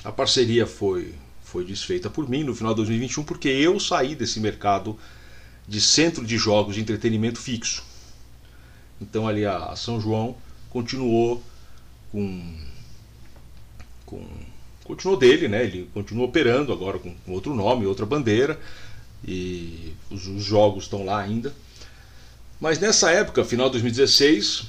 A 0.04 0.12
parceria 0.12 0.68
foi, 0.68 1.14
foi 1.44 1.64
desfeita 1.64 2.10
por 2.10 2.28
mim 2.30 2.44
no 2.44 2.54
final 2.54 2.74
de 2.74 2.78
2021 2.78 3.24
porque 3.24 3.48
eu 3.48 3.80
saí 3.80 4.16
desse 4.16 4.40
mercado 4.40 4.98
de 5.68 5.80
centro 5.80 6.26
de 6.26 6.38
jogos 6.38 6.76
de 6.76 6.82
entretenimento 6.82 7.40
fixo. 7.40 7.84
Então 9.00 9.28
ali 9.28 9.46
a 9.46 9.76
São 9.76 10.00
João 10.00 10.36
continuou 10.70 11.42
com, 12.12 12.56
com 14.06 14.26
continuou 14.84 15.18
dele, 15.18 15.48
né? 15.48 15.64
Ele 15.64 15.90
continua 15.94 16.26
operando 16.26 16.74
agora 16.74 16.98
com, 16.98 17.14
com 17.14 17.32
outro 17.32 17.54
nome, 17.54 17.86
outra 17.86 18.06
bandeira 18.06 18.60
e 19.26 19.94
os, 20.10 20.28
os 20.28 20.44
jogos 20.44 20.86
estão 20.86 21.06
lá 21.06 21.20
ainda. 21.20 21.54
Mas 22.60 22.78
nessa 22.78 23.10
época, 23.10 23.46
final 23.46 23.68
de 23.68 23.74
2016, 23.74 24.64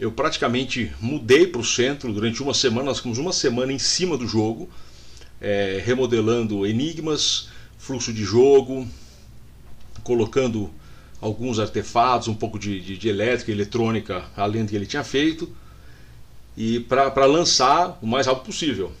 eu 0.00 0.10
praticamente 0.10 0.92
mudei 1.00 1.46
para 1.46 1.60
o 1.60 1.64
centro 1.64 2.12
durante 2.12 2.42
uma 2.42 2.52
semana. 2.52 2.86
Nós 2.86 2.96
ficamos 2.96 3.18
uma 3.18 3.32
semana 3.32 3.72
em 3.72 3.78
cima 3.78 4.18
do 4.18 4.26
jogo, 4.26 4.68
é, 5.40 5.80
remodelando 5.84 6.66
enigmas, 6.66 7.48
fluxo 7.78 8.12
de 8.12 8.24
jogo, 8.24 8.88
colocando 10.02 10.68
alguns 11.20 11.60
artefatos, 11.60 12.26
um 12.26 12.34
pouco 12.34 12.58
de, 12.58 12.80
de, 12.80 12.96
de 12.96 13.08
elétrica 13.08 13.52
e 13.52 13.54
eletrônica 13.54 14.24
além 14.36 14.64
do 14.64 14.70
que 14.70 14.76
ele 14.76 14.86
tinha 14.86 15.04
feito, 15.04 15.48
e 16.56 16.80
para 16.80 17.24
lançar 17.24 17.96
o 18.02 18.06
mais 18.06 18.26
rápido 18.26 18.46
possível. 18.46 18.92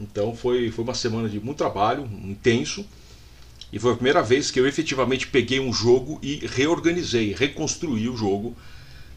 Então 0.00 0.34
foi, 0.34 0.70
foi 0.70 0.82
uma 0.82 0.94
semana 0.94 1.28
de 1.28 1.38
muito 1.38 1.58
trabalho, 1.58 2.08
intenso, 2.24 2.86
E 3.72 3.78
foi 3.78 3.92
a 3.92 3.94
primeira 3.94 4.22
vez 4.22 4.50
que 4.50 4.60
eu 4.60 4.66
efetivamente 4.66 5.26
peguei 5.26 5.58
um 5.58 5.72
jogo 5.72 6.18
e 6.22 6.46
reorganizei, 6.46 7.32
reconstruí 7.32 8.08
o 8.08 8.16
jogo 8.16 8.54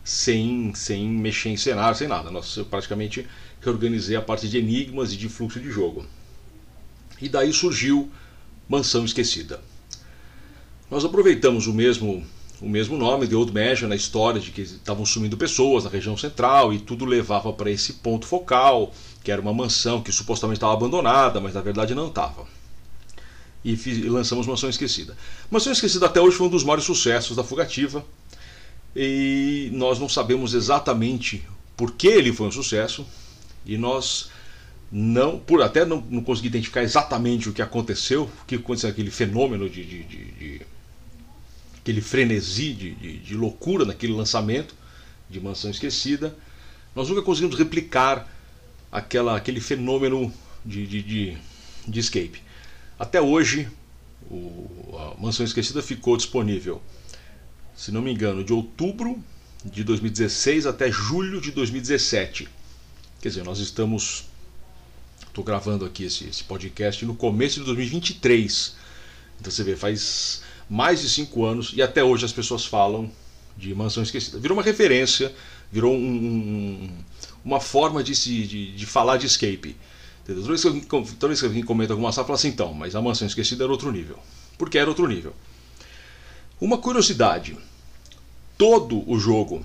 sem, 0.03 0.74
sem 0.74 1.09
mexer 1.09 1.50
em 1.50 1.57
cenário, 1.57 1.97
sem 1.97 2.07
nada. 2.07 2.31
Nós, 2.31 2.55
eu 2.55 2.65
praticamente 2.65 3.27
reorganizei 3.59 4.15
a 4.15 4.21
parte 4.21 4.47
de 4.47 4.57
enigmas 4.57 5.12
e 5.12 5.17
de 5.17 5.27
fluxo 5.27 5.59
de 5.59 5.69
jogo. 5.69 6.05
E 7.21 7.27
daí 7.27 7.51
surgiu 7.51 8.09
Mansão 8.69 9.03
Esquecida. 9.03 9.59
Nós 10.89 11.03
aproveitamos 11.03 11.67
o 11.67 11.74
mesmo 11.74 12.25
o 12.62 12.69
mesmo 12.69 12.97
nome, 12.97 13.27
The 13.27 13.35
Old 13.35 13.53
Mansion, 13.53 13.89
na 13.89 13.97
história 13.97 14.39
de 14.39 14.50
que 14.50 14.62
estavam 14.62 15.05
sumindo 15.05 15.35
pessoas 15.35 15.83
na 15.83 15.89
região 15.89 16.15
central 16.15 16.74
e 16.74 16.79
tudo 16.79 17.03
levava 17.03 17.51
para 17.51 17.69
esse 17.69 17.93
ponto 17.93 18.25
focal, 18.25 18.93
que 19.21 19.29
era 19.29 19.41
uma 19.41 19.53
mansão 19.53 20.01
que 20.01 20.09
supostamente 20.09 20.57
estava 20.57 20.71
abandonada, 20.71 21.41
mas 21.41 21.53
na 21.53 21.59
verdade 21.59 21.93
não 21.93 22.07
estava. 22.07 22.47
E, 23.65 23.75
fiz, 23.75 23.98
e 23.98 24.07
lançamos 24.07 24.45
Mansão 24.45 24.69
Esquecida. 24.69 25.17
Mansão 25.50 25.74
Esquecida 25.74 26.05
até 26.05 26.22
hoje 26.22 26.38
foi 26.38 26.45
um 26.45 26.51
dos 26.51 26.63
maiores 26.63 26.86
sucessos 26.86 27.36
da 27.36 27.43
Fugativa 27.43 28.05
e 28.95 29.72
nós 29.74 29.98
não 29.98 30.07
sabemos 30.07 30.53
exatamente 30.53 31.43
por 31.75 31.93
que 31.93 32.07
ele 32.07 32.31
foi 32.31 32.48
um 32.48 32.51
sucesso 32.51 33.03
e 33.65 33.75
nós 33.75 34.29
não, 34.91 35.39
por 35.39 35.63
até 35.63 35.84
não, 35.84 36.00
não 36.10 36.24
identificar 36.43 36.84
exatamente 36.84 37.50
o 37.50 37.53
que 37.53 37.62
aconteceu, 37.62 38.29
o 38.43 38.45
que 38.45 38.55
aconteceu 38.55 38.88
aquele 38.88 39.10
fenômeno 39.10 39.67
de, 39.67 39.84
de, 39.84 40.03
de, 40.03 40.25
de 40.31 40.62
aquele 41.79 42.01
frenesi 42.01 42.72
de, 42.72 43.36
loucura 43.36 43.84
naquele 43.84 44.13
lançamento 44.13 44.75
de 45.27 45.39
Mansão 45.39 45.72
Esquecida, 45.72 46.36
nós 46.95 47.10
nunca 47.10 47.24
conseguimos 47.24 47.57
replicar 47.57 48.31
aquela, 48.91 49.36
aquele 49.36 49.60
fenômeno 49.60 50.31
de, 50.63 50.86
de 51.88 52.00
escape. 52.00 52.45
Até 52.98 53.22
hoje, 53.22 53.68
o, 54.30 54.96
a 54.98 55.22
Mansão 55.22 55.46
Esquecida 55.46 55.82
ficou 55.82 56.16
disponível 56.18 56.82
se 57.75 57.92
não 57.92 58.02
me 58.02 58.12
engano, 58.12 58.44
de 58.44 58.54
outubro 58.54 59.22
de 59.64 59.84
2016 59.84 60.66
até 60.66 60.92
julho 60.92 61.42
de 61.42 61.52
2017. 61.52 62.48
Quer 63.22 63.30
dizer, 63.30 63.44
nós 63.44 63.60
estamos. 63.60 64.25
Estou 65.28 65.44
gravando 65.44 65.84
aqui 65.84 66.06
esse, 66.06 66.25
esse 66.25 66.44
podcast 66.44 67.06
no 67.06 67.16
começo 67.16 67.60
de 67.60 67.66
2023. 67.66 68.75
Então 69.40 69.52
você 69.52 69.64
vê, 69.64 69.75
faz 69.75 70.42
mais 70.70 71.02
de 71.02 71.10
cinco 71.10 71.44
anos 71.44 71.74
e 71.75 71.82
até 71.82 72.04
hoje 72.04 72.24
as 72.24 72.32
pessoas 72.32 72.66
falam 72.66 73.12
de 73.58 73.75
Mansão 73.75 74.02
Esquecida. 74.02 74.40
Virou 74.40 74.58
uma 74.58 74.64
referência, 74.64 75.34
virou 75.70 75.94
um, 75.94 75.98
um, 75.98 76.92
uma 77.44 77.60
forma 77.60 78.02
de, 78.02 78.16
se, 78.16 78.48
de, 78.48 78.72
de 78.74 78.86
falar 78.86 79.18
de 79.18 79.25
escape. 79.25 79.75
Toda 80.25 80.41
vez, 80.41 80.62
que 80.62 80.67
alguém, 80.67 80.84
toda 80.84 81.27
vez 81.27 81.39
que 81.39 81.46
alguém 81.46 81.63
comenta 81.63 81.94
alguma 81.94 82.12
sala, 82.12 82.25
fala 82.25 82.38
assim, 82.38 82.48
então, 82.48 82.74
mas 82.74 82.96
a 82.96 83.01
Mansão 83.01 83.27
Esquecida 83.27 83.63
era 83.63 83.72
outro 83.72 83.91
nível. 83.91 84.17
Porque 84.58 84.77
era 84.77 84.89
outro 84.89 85.08
nível. 85.08 85.36
Uma 86.60 86.79
curiosidade: 86.79 87.55
todo 88.58 89.08
o 89.10 89.20
jogo, 89.20 89.63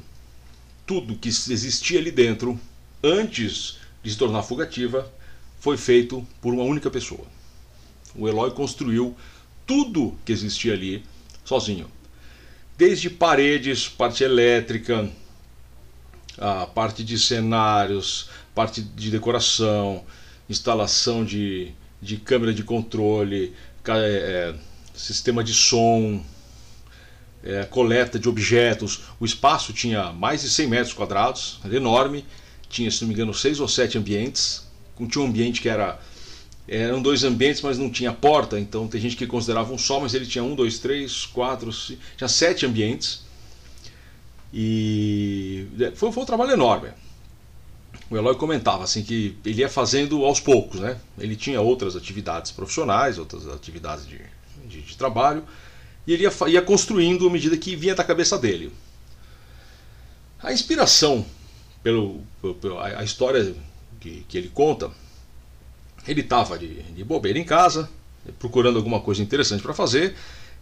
tudo 0.86 1.16
que 1.16 1.28
existia 1.28 1.98
ali 1.98 2.10
dentro, 2.10 2.60
antes 3.02 3.78
de 4.02 4.10
se 4.10 4.18
tornar 4.18 4.42
fugativa, 4.42 5.10
foi 5.60 5.76
feito 5.76 6.26
por 6.42 6.52
uma 6.52 6.64
única 6.64 6.90
pessoa. 6.90 7.24
O 8.14 8.28
Eloy 8.28 8.50
construiu 8.50 9.16
tudo 9.66 10.16
que 10.24 10.32
existia 10.32 10.74
ali 10.74 11.04
sozinho. 11.44 11.90
Desde 12.76 13.08
paredes, 13.08 13.88
parte 13.88 14.24
elétrica, 14.24 15.08
a 16.36 16.66
parte 16.66 17.04
de 17.04 17.18
cenários, 17.18 18.28
parte 18.54 18.82
de 18.82 19.10
decoração, 19.10 20.04
instalação 20.52 21.24
de, 21.24 21.72
de 22.00 22.16
câmera 22.16 22.52
de 22.52 22.62
controle, 22.62 23.54
é, 23.86 24.54
sistema 24.94 25.42
de 25.42 25.54
som, 25.54 26.22
é, 27.42 27.64
coleta 27.64 28.18
de 28.18 28.28
objetos. 28.28 29.00
O 29.18 29.24
espaço 29.24 29.72
tinha 29.72 30.12
mais 30.12 30.42
de 30.42 30.50
100 30.50 30.66
metros 30.66 30.92
quadrados, 30.92 31.60
era 31.64 31.76
enorme. 31.76 32.24
Tinha, 32.68 32.90
se 32.90 33.00
não 33.02 33.08
me 33.08 33.14
engano, 33.14 33.34
seis 33.34 33.58
ou 33.60 33.68
sete 33.68 33.98
ambientes. 33.98 34.66
Tinha 35.08 35.24
um 35.24 35.28
ambiente 35.28 35.60
que 35.60 35.68
era. 35.68 35.98
Eram 36.68 37.02
dois 37.02 37.24
ambientes, 37.24 37.62
mas 37.62 37.78
não 37.78 37.90
tinha 37.90 38.12
porta, 38.12 38.60
então 38.60 38.86
tem 38.86 39.00
gente 39.00 39.16
que 39.16 39.26
considerava 39.26 39.72
um 39.72 39.78
só, 39.78 39.98
mas 39.98 40.14
ele 40.14 40.24
tinha 40.24 40.44
um, 40.44 40.54
dois, 40.54 40.78
três, 40.78 41.26
quatro, 41.26 41.72
cinco, 41.72 42.00
tinha 42.16 42.28
sete 42.28 42.64
ambientes. 42.64 43.22
E 44.52 45.66
é, 45.80 45.90
foi, 45.92 46.12
foi 46.12 46.22
um 46.22 46.26
trabalho 46.26 46.52
enorme. 46.52 46.90
O 48.10 48.16
Eloy 48.16 48.34
comentava 48.34 48.82
assim 48.82 49.04
que 49.04 49.38
ele 49.44 49.60
ia 49.60 49.68
fazendo 49.68 50.24
aos 50.24 50.40
poucos, 50.40 50.80
né? 50.80 50.98
Ele 51.16 51.36
tinha 51.36 51.60
outras 51.60 51.94
atividades 51.94 52.50
profissionais, 52.50 53.18
outras 53.18 53.46
atividades 53.46 54.04
de, 54.04 54.20
de, 54.66 54.82
de 54.82 54.96
trabalho, 54.96 55.44
e 56.04 56.12
ele 56.12 56.24
ia, 56.24 56.32
ia 56.48 56.60
construindo 56.60 57.28
à 57.28 57.30
medida 57.30 57.56
que 57.56 57.76
vinha 57.76 57.94
da 57.94 58.02
cabeça 58.02 58.36
dele. 58.36 58.72
A 60.42 60.52
inspiração 60.52 61.24
pelo, 61.84 62.20
pelo 62.60 62.80
a, 62.80 63.04
história 63.04 63.54
que, 64.00 64.24
que, 64.28 64.36
ele 64.36 64.48
conta, 64.48 64.90
ele 66.06 66.20
estava 66.20 66.58
de, 66.58 66.82
de 66.82 67.04
bobeira 67.04 67.38
em 67.38 67.44
casa, 67.44 67.88
procurando 68.40 68.76
alguma 68.76 69.00
coisa 69.00 69.22
interessante 69.22 69.62
para 69.62 69.72
fazer, 69.72 70.16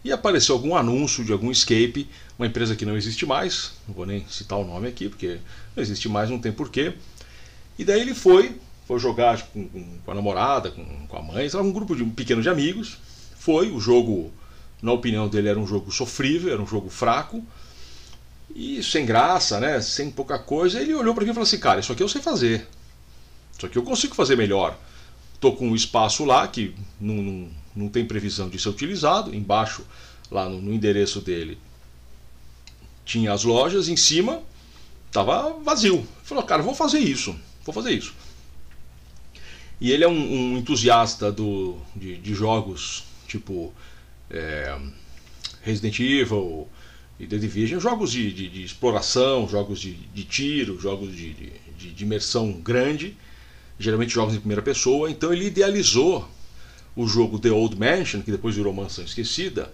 e 0.04 0.12
apareceu 0.12 0.54
algum 0.54 0.76
anúncio 0.76 1.24
de 1.24 1.32
algum 1.32 1.50
escape, 1.50 2.08
uma 2.38 2.46
empresa 2.46 2.76
que 2.76 2.84
não 2.84 2.96
existe 2.96 3.24
mais, 3.24 3.72
não 3.86 3.94
vou 3.94 4.04
nem 4.04 4.26
citar 4.28 4.58
o 4.58 4.64
nome 4.64 4.86
aqui, 4.86 5.08
porque 5.08 5.38
não 5.74 5.82
existe 5.82 6.08
mais, 6.08 6.28
não 6.28 6.38
tem 6.38 6.52
porquê. 6.52 6.92
E 7.78 7.84
daí 7.84 8.00
ele 8.00 8.14
foi, 8.14 8.56
foi 8.86 8.98
jogar 8.98 9.40
com, 9.48 9.68
com, 10.04 10.10
a 10.10 10.14
namorada, 10.14 10.70
com, 10.70 10.84
com 11.06 11.16
a 11.16 11.22
mãe, 11.22 11.48
um 11.54 11.72
grupo 11.72 11.94
de 11.94 12.02
um 12.02 12.10
pequeno 12.10 12.42
de 12.42 12.48
amigos. 12.48 12.98
Foi, 13.38 13.70
o 13.70 13.78
jogo 13.78 14.32
na 14.82 14.92
opinião 14.92 15.28
dele, 15.28 15.48
era 15.48 15.58
um 15.58 15.66
jogo 15.66 15.90
sofrível, 15.90 16.52
era 16.52 16.62
um 16.62 16.66
jogo 16.66 16.88
fraco 16.88 17.44
e 18.54 18.82
sem 18.82 19.04
graça, 19.04 19.60
né? 19.60 19.80
Sem 19.80 20.10
pouca 20.10 20.38
coisa. 20.38 20.80
Ele 20.80 20.94
olhou 20.94 21.14
para 21.14 21.24
mim 21.24 21.30
e 21.30 21.34
falou 21.34 21.46
assim: 21.46 21.58
Cara, 21.58 21.80
isso 21.80 21.92
aqui 21.92 22.02
eu 22.02 22.08
sei 22.08 22.22
fazer. 22.22 22.66
Isso 23.56 23.66
aqui 23.66 23.76
eu 23.76 23.82
consigo 23.82 24.14
fazer 24.14 24.36
melhor. 24.36 24.78
Estou 25.34 25.54
com 25.54 25.68
um 25.68 25.74
espaço 25.74 26.24
lá 26.24 26.46
que 26.48 26.74
não, 27.00 27.14
não, 27.14 27.48
não 27.76 27.88
tem 27.88 28.04
previsão 28.04 28.48
de 28.48 28.58
ser 28.58 28.68
utilizado. 28.68 29.34
Embaixo, 29.34 29.84
lá 30.30 30.48
no, 30.48 30.60
no 30.60 30.72
endereço 30.72 31.20
dele, 31.20 31.58
tinha 33.04 33.32
as 33.32 33.44
lojas. 33.44 33.88
Em 33.88 33.96
cima, 33.96 34.42
estava 35.06 35.52
vazio. 35.62 35.96
Ele 35.96 36.06
falou: 36.24 36.44
Cara, 36.44 36.62
vou 36.62 36.74
fazer 36.74 37.00
isso. 37.00 37.34
Vou 37.68 37.74
fazer 37.74 37.92
isso. 37.92 38.14
E 39.78 39.92
ele 39.92 40.02
é 40.02 40.08
um, 40.08 40.14
um 40.14 40.56
entusiasta 40.56 41.30
do, 41.30 41.76
de, 41.94 42.16
de 42.16 42.32
jogos 42.32 43.04
tipo 43.26 43.74
é, 44.30 44.74
Resident 45.60 46.00
Evil 46.00 46.66
e 47.20 47.26
The 47.26 47.36
Division, 47.36 47.78
jogos 47.78 48.10
de, 48.10 48.32
de, 48.32 48.48
de 48.48 48.64
exploração, 48.64 49.46
jogos 49.46 49.80
de, 49.80 49.92
de 49.92 50.24
tiro, 50.24 50.80
jogos 50.80 51.14
de, 51.14 51.34
de, 51.76 52.02
imersão 52.02 52.52
grande, 52.52 53.14
geralmente 53.78 54.14
jogos 54.14 54.34
em 54.34 54.40
primeira 54.40 54.62
pessoa. 54.62 55.10
Então 55.10 55.30
ele 55.30 55.48
idealizou 55.48 56.26
o 56.96 57.06
jogo 57.06 57.38
The 57.38 57.50
Old 57.50 57.78
Mansion, 57.78 58.22
que 58.22 58.30
depois 58.30 58.56
virou 58.56 58.72
Mansão 58.72 59.04
Esquecida, 59.04 59.70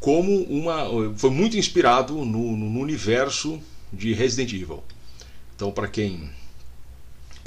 como 0.00 0.42
uma. 0.42 1.14
foi 1.16 1.30
muito 1.30 1.56
inspirado 1.56 2.14
no, 2.24 2.56
no 2.56 2.80
universo 2.80 3.62
de 3.92 4.12
Resident 4.12 4.52
Evil. 4.52 4.82
Então, 5.54 5.70
para 5.70 5.86
quem 5.86 6.28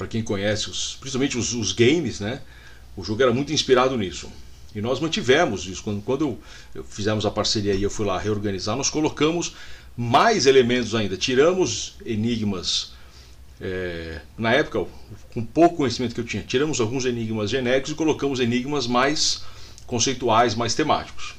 para 0.00 0.08
quem 0.08 0.22
conhece, 0.22 0.70
os, 0.70 0.96
principalmente 0.98 1.36
os, 1.36 1.52
os, 1.52 1.72
games, 1.72 2.20
né, 2.20 2.40
o 2.96 3.04
jogo 3.04 3.22
era 3.22 3.34
muito 3.34 3.52
inspirado 3.52 3.98
nisso. 3.98 4.30
E 4.74 4.80
nós 4.80 4.98
mantivemos 4.98 5.66
isso. 5.66 5.82
Quando, 5.82 6.00
quando 6.00 6.38
eu, 6.74 6.84
fizemos 6.84 7.26
a 7.26 7.30
parceria 7.30 7.74
e 7.74 7.82
eu 7.82 7.90
fui 7.90 8.06
lá 8.06 8.18
reorganizar, 8.18 8.74
nós 8.74 8.88
colocamos 8.88 9.54
mais 9.94 10.46
elementos 10.46 10.94
ainda. 10.94 11.18
Tiramos 11.18 11.96
enigmas. 12.06 12.92
É, 13.60 14.22
na 14.38 14.54
época, 14.54 14.86
com 15.34 15.44
pouco 15.44 15.76
conhecimento 15.76 16.14
que 16.14 16.20
eu 16.22 16.24
tinha, 16.24 16.42
tiramos 16.42 16.80
alguns 16.80 17.04
enigmas 17.04 17.50
genéricos 17.50 17.90
e 17.90 17.94
colocamos 17.94 18.40
enigmas 18.40 18.86
mais 18.86 19.42
conceituais, 19.86 20.54
mais 20.54 20.74
temáticos. 20.74 21.34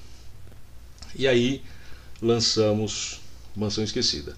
E 1.15 1.27
aí 1.27 1.63
lançamos 2.21 3.21
Mansão 3.55 3.83
Esquecida. 3.83 4.35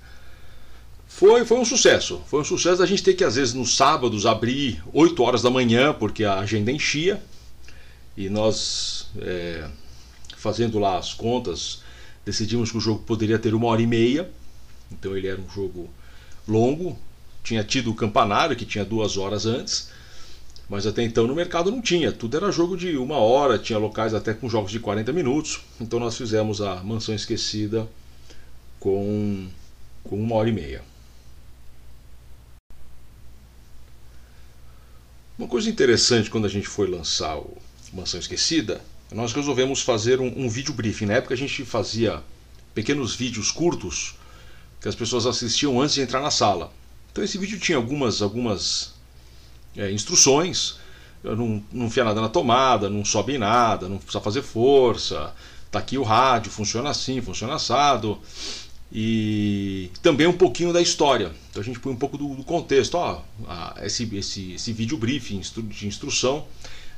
Foi, 1.15 1.45
foi 1.45 1.59
um 1.59 1.63
sucesso. 1.63 2.23
Foi 2.25 2.41
um 2.41 2.43
sucesso 2.43 2.81
a 2.81 2.87
gente 2.87 3.03
ter 3.03 3.13
que, 3.13 3.23
às 3.23 3.35
vezes, 3.35 3.53
nos 3.53 3.77
sábados, 3.77 4.25
abrir 4.25 4.83
8 4.91 5.21
horas 5.21 5.43
da 5.43 5.49
manhã, 5.49 5.93
porque 5.93 6.23
a 6.23 6.39
agenda 6.39 6.71
enchia 6.71 7.21
e 8.17 8.29
nós, 8.29 9.07
é, 9.21 9.69
fazendo 10.35 10.79
lá 10.79 10.97
as 10.97 11.13
contas, 11.13 11.83
decidimos 12.25 12.71
que 12.71 12.77
o 12.77 12.81
jogo 12.81 13.03
poderia 13.03 13.37
ter 13.37 13.53
uma 13.53 13.67
hora 13.67 13.81
e 13.83 13.85
meia. 13.85 14.27
Então 14.91 15.15
ele 15.15 15.27
era 15.27 15.39
um 15.39 15.47
jogo 15.47 15.87
longo. 16.47 16.97
Tinha 17.43 17.63
tido 17.63 17.91
o 17.91 17.95
campanário, 17.95 18.55
que 18.55 18.65
tinha 18.65 18.83
duas 18.83 19.15
horas 19.15 19.45
antes. 19.45 19.91
Mas 20.67 20.87
até 20.87 21.03
então 21.03 21.27
no 21.27 21.35
mercado 21.35 21.69
não 21.69 21.79
tinha. 21.79 22.11
Tudo 22.11 22.37
era 22.37 22.51
jogo 22.51 22.75
de 22.75 22.97
uma 22.97 23.17
hora, 23.17 23.59
tinha 23.59 23.77
locais 23.77 24.15
até 24.15 24.33
com 24.33 24.49
jogos 24.49 24.71
de 24.71 24.79
40 24.79 25.13
minutos. 25.13 25.61
Então 25.79 25.99
nós 25.99 26.17
fizemos 26.17 26.59
a 26.59 26.77
Mansão 26.77 27.13
Esquecida 27.13 27.87
com, 28.79 29.47
com 30.03 30.15
uma 30.15 30.35
hora 30.35 30.49
e 30.49 30.51
meia. 30.51 30.92
Uma 35.37 35.47
coisa 35.47 35.69
interessante 35.69 36.29
quando 36.29 36.45
a 36.45 36.49
gente 36.49 36.67
foi 36.67 36.87
lançar 36.87 37.37
o 37.37 37.57
Mansão 37.91 38.19
Esquecida 38.19 38.81
nós 39.13 39.31
resolvemos 39.31 39.81
fazer 39.81 40.19
um, 40.19 40.33
um 40.35 40.49
vídeo 40.49 40.73
briefing. 40.73 41.05
Na 41.05 41.15
época 41.15 41.33
a 41.33 41.37
gente 41.37 41.63
fazia 41.63 42.21
pequenos 42.73 43.15
vídeos 43.15 43.51
curtos 43.51 44.15
que 44.81 44.87
as 44.87 44.95
pessoas 44.95 45.25
assistiam 45.25 45.79
antes 45.79 45.95
de 45.95 46.01
entrar 46.01 46.19
na 46.19 46.31
sala. 46.31 46.71
Então 47.11 47.23
esse 47.23 47.37
vídeo 47.37 47.59
tinha 47.59 47.77
algumas, 47.77 48.21
algumas 48.21 48.93
é, 49.77 49.91
instruções. 49.91 50.77
Eu 51.23 51.35
não, 51.35 51.63
não 51.71 51.85
enfia 51.85 52.03
nada 52.03 52.19
na 52.19 52.27
tomada, 52.27 52.89
não 52.89 53.05
sobe 53.05 53.37
nada, 53.37 53.87
não 53.87 53.97
precisa 53.97 54.19
fazer 54.19 54.41
força. 54.41 55.33
Tá 55.71 55.79
aqui 55.79 55.97
o 55.97 56.03
rádio, 56.03 56.51
funciona 56.51 56.89
assim, 56.89 57.21
funciona 57.21 57.55
assado. 57.55 58.19
E 58.95 59.89
também 60.03 60.27
um 60.27 60.33
pouquinho 60.33 60.71
da 60.71 60.79
história. 60.79 61.31
Então 61.49 61.63
a 61.63 61.65
gente 61.65 61.79
põe 61.79 61.91
um 61.91 61.95
pouco 61.95 62.15
do, 62.15 62.35
do 62.35 62.43
contexto. 62.43 62.93
Ó, 62.93 63.21
a, 63.47 63.75
esse, 63.81 64.07
esse, 64.15 64.53
esse 64.53 64.71
vídeo 64.71 64.95
briefing 64.97 65.39
de 65.39 65.87
instrução 65.87 66.45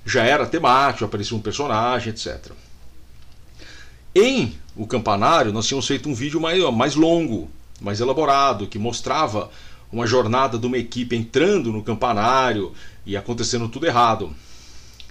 já 0.06 0.26
era 0.26 0.46
temático, 0.46 1.06
aparecia 1.06 1.38
um 1.38 1.42
personagem, 1.42 2.12
etc. 2.12 2.52
Em 4.14 4.54
O 4.76 4.86
Campanário, 4.86 5.54
nós 5.54 5.68
tínhamos 5.68 5.88
feito 5.88 6.10
um 6.10 6.14
vídeo 6.14 6.40
mais, 6.42 6.62
mais 6.74 6.96
longo, 6.96 7.50
mais 7.80 8.02
elaborado, 8.02 8.68
que 8.68 8.78
mostrava 8.78 9.50
uma 9.90 10.06
jornada 10.06 10.58
de 10.58 10.68
uma 10.68 10.78
equipe 10.78 11.16
entrando 11.16 11.72
no 11.72 11.82
campanário 11.82 12.74
e 13.06 13.16
acontecendo 13.16 13.70
tudo 13.70 13.86
errado. 13.86 14.36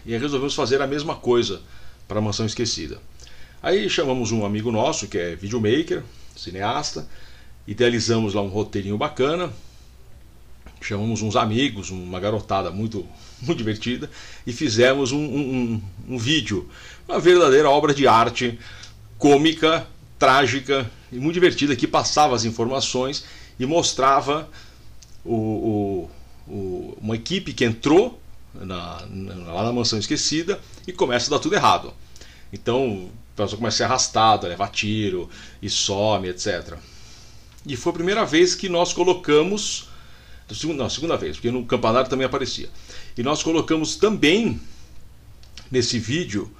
E 0.05 0.12
aí 0.12 0.20
resolvemos 0.20 0.55
fazer 0.55 0.83
a 0.83 0.87
mesma 0.87 1.14
coisa 1.14 1.62
para 2.07 2.18
a 2.18 2.23
Mansão 2.23 2.44
Esquecida. 2.44 3.01
Aí 3.62 3.88
chamamos 3.88 4.33
um 4.33 4.44
amigo 4.44 4.70
nosso, 4.70 5.09
que 5.09 5.16
é 5.16 5.35
videomaker, 5.35 6.03
cineasta, 6.37 7.07
idealizamos 7.66 8.35
lá 8.35 8.42
um 8.42 8.49
roteirinho 8.49 8.99
bacana, 8.99 9.53
chamamos 10.81 11.23
uns 11.23 11.37
amigos, 11.37 11.90
uma 11.90 12.20
garotada 12.20 12.70
muito, 12.70 13.07
muito 13.40 13.59
divertida, 13.59 14.11
e 14.47 14.53
fizemos 14.53 15.12
um, 15.12 15.18
um, 15.18 15.83
um 16.09 16.18
vídeo, 16.18 16.68
uma 17.09 17.18
verdadeira 17.18 17.70
obra 17.70 17.94
de 17.94 18.07
arte 18.07 18.59
cômica, 19.18 19.87
trágica 20.18 20.90
e 21.11 21.16
muito 21.16 21.35
divertida, 21.35 21.77
que 21.77 21.87
passava 21.87 22.35
as 22.35 22.44
informações 22.44 23.25
e 23.59 23.66
mostrava 23.66 24.49
o, 25.25 25.35
o, 25.35 26.11
o, 26.49 26.99
uma 27.01 27.16
equipe 27.16 27.53
que 27.53 27.64
entrou 27.64 28.20
na, 28.55 29.05
na, 29.07 29.53
lá 29.53 29.64
na 29.64 29.73
mansão 29.73 29.99
esquecida 29.99 30.61
e 30.87 30.92
começa 30.92 31.29
a 31.29 31.37
dar 31.37 31.38
tudo 31.38 31.55
errado. 31.55 31.92
Então 32.53 33.09
a 33.35 33.42
pessoa 33.42 33.59
começa 33.59 33.75
a 33.75 33.79
ser 33.79 33.85
arrastada, 33.85 34.49
levar 34.49 34.68
tiro 34.68 35.29
e 35.61 35.68
some, 35.68 36.29
etc. 36.29 36.77
E 37.66 37.77
foi 37.77 37.90
a 37.90 37.94
primeira 37.94 38.25
vez 38.25 38.55
que 38.55 38.68
nós 38.68 38.92
colocamos. 38.92 39.88
Não, 40.77 40.88
segunda 40.88 41.16
vez, 41.16 41.37
porque 41.37 41.51
no 41.51 41.64
campanário 41.64 42.09
também 42.09 42.27
aparecia. 42.27 42.68
E 43.16 43.23
nós 43.23 43.42
colocamos 43.42 43.97
também 43.97 44.61
nesse 45.70 45.99
vídeo 45.99 46.51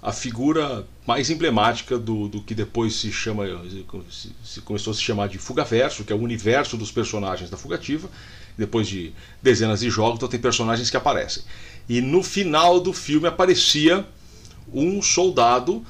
a 0.00 0.12
figura 0.12 0.86
mais 1.06 1.28
emblemática 1.28 1.98
do, 1.98 2.28
do 2.28 2.42
que 2.42 2.54
depois 2.54 2.94
se 2.94 3.12
chama 3.12 3.44
se, 4.10 4.32
se 4.42 4.60
começou 4.62 4.92
a 4.92 4.94
se 4.94 5.02
chamar 5.02 5.28
de 5.28 5.38
Fugaverso, 5.38 6.04
que 6.04 6.12
é 6.12 6.16
o 6.16 6.20
universo 6.20 6.76
dos 6.76 6.90
personagens 6.90 7.50
da 7.50 7.56
Fugativa. 7.56 8.08
Depois 8.56 8.86
de 8.86 9.12
dezenas 9.42 9.80
de 9.80 9.90
jogos, 9.90 10.16
então 10.16 10.28
tem 10.28 10.40
personagens 10.40 10.88
que 10.88 10.96
aparecem. 10.96 11.42
E 11.88 12.00
no 12.00 12.22
final 12.22 12.80
do 12.80 12.92
filme 12.92 13.26
aparecia 13.26 14.06
um 14.72 15.02
soldado 15.02 15.84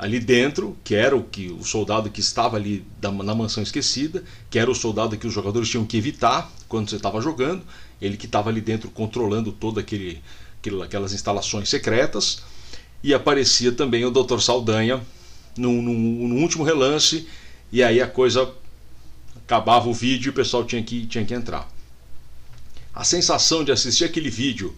ali 0.00 0.18
dentro, 0.18 0.78
que 0.82 0.94
era 0.94 1.14
o 1.14 1.22
que 1.22 1.50
o 1.50 1.62
soldado 1.62 2.08
que 2.08 2.20
estava 2.20 2.56
ali 2.56 2.82
da, 2.98 3.12
na 3.12 3.34
mansão 3.34 3.62
esquecida, 3.62 4.24
que 4.48 4.58
era 4.58 4.70
o 4.70 4.74
soldado 4.74 5.14
que 5.18 5.26
os 5.26 5.32
jogadores 5.32 5.68
tinham 5.68 5.84
que 5.84 5.94
evitar 5.94 6.50
quando 6.66 6.88
você 6.88 6.96
estava 6.96 7.20
jogando, 7.20 7.62
ele 8.00 8.16
que 8.16 8.24
estava 8.24 8.48
ali 8.48 8.62
dentro 8.62 8.90
controlando 8.90 9.52
todo 9.52 9.78
aquele, 9.78 10.22
aquele 10.58 10.82
aquelas 10.82 11.12
instalações 11.12 11.68
secretas 11.68 12.42
e 13.02 13.12
aparecia 13.12 13.72
também 13.72 14.02
o 14.06 14.10
Dr. 14.10 14.40
Saldanha 14.40 15.02
no, 15.54 15.68
último 15.68 16.64
relance, 16.64 17.28
e 17.70 17.82
aí 17.82 18.00
a 18.00 18.06
coisa 18.06 18.50
acabava 19.36 19.86
o 19.86 19.92
vídeo 19.92 20.28
e 20.28 20.30
o 20.30 20.34
pessoal 20.34 20.64
tinha 20.64 20.82
que, 20.82 21.04
tinha 21.04 21.26
que 21.26 21.34
entrar. 21.34 21.70
A 22.94 23.04
sensação 23.04 23.62
de 23.62 23.70
assistir 23.70 24.04
aquele 24.04 24.30
vídeo, 24.30 24.74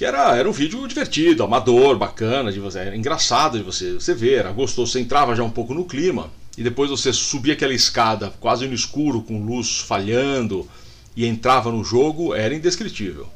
que 0.00 0.04
era, 0.06 0.34
era 0.34 0.48
um 0.48 0.52
vídeo 0.52 0.88
divertido, 0.88 1.44
amador, 1.44 1.98
bacana, 1.98 2.50
de 2.50 2.58
você, 2.58 2.78
era 2.78 2.96
engraçado 2.96 3.58
de 3.58 3.62
você, 3.62 3.92
você 3.92 4.14
ver, 4.14 4.38
era 4.38 4.50
gostoso, 4.50 4.92
você 4.92 4.98
entrava 4.98 5.36
já 5.36 5.42
um 5.42 5.50
pouco 5.50 5.74
no 5.74 5.84
clima, 5.84 6.30
e 6.56 6.62
depois 6.62 6.88
você 6.88 7.12
subia 7.12 7.52
aquela 7.52 7.74
escada 7.74 8.32
quase 8.40 8.66
no 8.66 8.72
escuro, 8.72 9.20
com 9.20 9.44
luz 9.44 9.80
falhando, 9.80 10.66
e 11.14 11.26
entrava 11.26 11.70
no 11.70 11.84
jogo, 11.84 12.34
era 12.34 12.54
indescritível. 12.54 13.28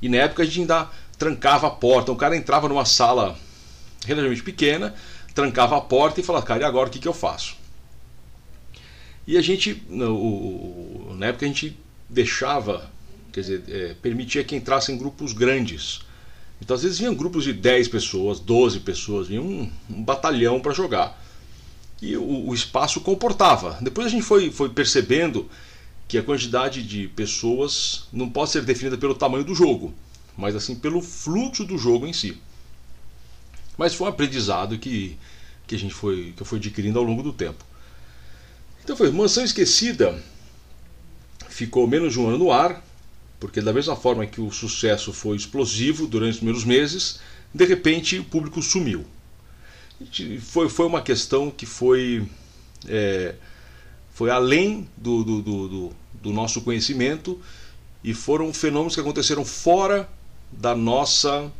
E 0.00 0.08
na 0.08 0.16
época 0.16 0.42
a 0.42 0.46
gente 0.46 0.60
ainda 0.60 0.88
trancava 1.18 1.66
a 1.66 1.70
porta. 1.70 2.10
Um 2.10 2.16
cara 2.16 2.34
entrava 2.34 2.66
numa 2.66 2.86
sala 2.86 3.36
relativamente 4.06 4.42
pequena, 4.42 4.94
trancava 5.34 5.76
a 5.76 5.82
porta 5.82 6.18
e 6.18 6.24
falava, 6.24 6.46
cara, 6.46 6.62
e 6.62 6.64
agora 6.64 6.88
o 6.88 6.90
que, 6.90 6.98
que 6.98 7.08
eu 7.08 7.12
faço? 7.12 7.56
E 9.26 9.36
a 9.36 9.42
gente, 9.42 9.82
no, 9.86 11.14
na 11.18 11.26
época 11.26 11.44
a 11.44 11.48
gente 11.48 11.76
deixava, 12.08 12.88
quer 13.32 13.40
dizer, 13.40 13.64
é, 13.68 13.94
permitia 13.94 14.44
que 14.44 14.56
entrassem 14.56 14.96
grupos 14.96 15.32
grandes. 15.32 16.00
Então 16.60 16.74
às 16.74 16.82
vezes 16.82 16.98
vinham 16.98 17.14
grupos 17.14 17.44
de 17.44 17.52
10 17.52 17.88
pessoas, 17.88 18.38
12 18.38 18.80
pessoas, 18.80 19.28
vinha 19.28 19.42
um, 19.42 19.70
um 19.88 20.02
batalhão 20.02 20.60
para 20.60 20.72
jogar. 20.72 21.20
E 22.02 22.16
o, 22.16 22.48
o, 22.48 22.54
espaço 22.54 23.00
comportava. 23.00 23.78
Depois 23.80 24.06
a 24.06 24.10
gente 24.10 24.22
foi, 24.22 24.50
foi 24.50 24.68
percebendo 24.70 25.48
que 26.08 26.18
a 26.18 26.22
quantidade 26.22 26.82
de 26.82 27.08
pessoas 27.08 28.08
não 28.12 28.28
pode 28.28 28.50
ser 28.50 28.62
definida 28.62 28.96
pelo 28.96 29.14
tamanho 29.14 29.44
do 29.44 29.54
jogo 29.54 29.94
mas 30.40 30.56
assim 30.56 30.74
pelo 30.74 31.02
fluxo 31.02 31.64
do 31.64 31.76
jogo 31.76 32.06
em 32.06 32.12
si. 32.12 32.36
Mas 33.76 33.94
foi 33.94 34.06
um 34.06 34.10
aprendizado 34.10 34.78
que, 34.78 35.16
que 35.66 35.74
a 35.74 35.78
gente 35.78 35.94
foi, 35.94 36.32
que 36.36 36.44
fui 36.44 36.58
adquirindo 36.58 36.98
ao 36.98 37.04
longo 37.04 37.22
do 37.22 37.32
tempo. 37.32 37.64
Então 38.82 38.96
foi 38.96 39.10
Mansão 39.10 39.44
Esquecida 39.44 40.20
ficou 41.48 41.86
menos 41.86 42.14
de 42.14 42.20
um 42.20 42.28
ano 42.28 42.38
no 42.38 42.52
ar, 42.52 42.82
porque 43.40 43.62
da 43.62 43.72
mesma 43.72 43.96
forma 43.96 44.26
que 44.26 44.40
o 44.40 44.52
sucesso 44.52 45.12
foi 45.12 45.34
explosivo 45.34 46.06
durante 46.06 46.32
os 46.32 46.36
primeiros 46.36 46.64
meses, 46.64 47.18
de 47.52 47.64
repente 47.64 48.18
o 48.18 48.24
público 48.24 48.62
sumiu. 48.62 49.04
Foi, 50.40 50.68
foi 50.68 50.86
uma 50.86 51.00
questão 51.00 51.50
que 51.50 51.64
foi, 51.64 52.26
é, 52.86 53.34
foi 54.12 54.30
além 54.30 54.86
do, 54.96 55.24
do, 55.24 55.42
do, 55.42 55.92
do 56.14 56.32
nosso 56.32 56.60
conhecimento 56.60 57.40
e 58.04 58.12
foram 58.12 58.52
fenômenos 58.52 58.94
que 58.94 59.00
aconteceram 59.00 59.44
fora 59.44 60.08
da 60.52 60.74
nossa 60.76 61.50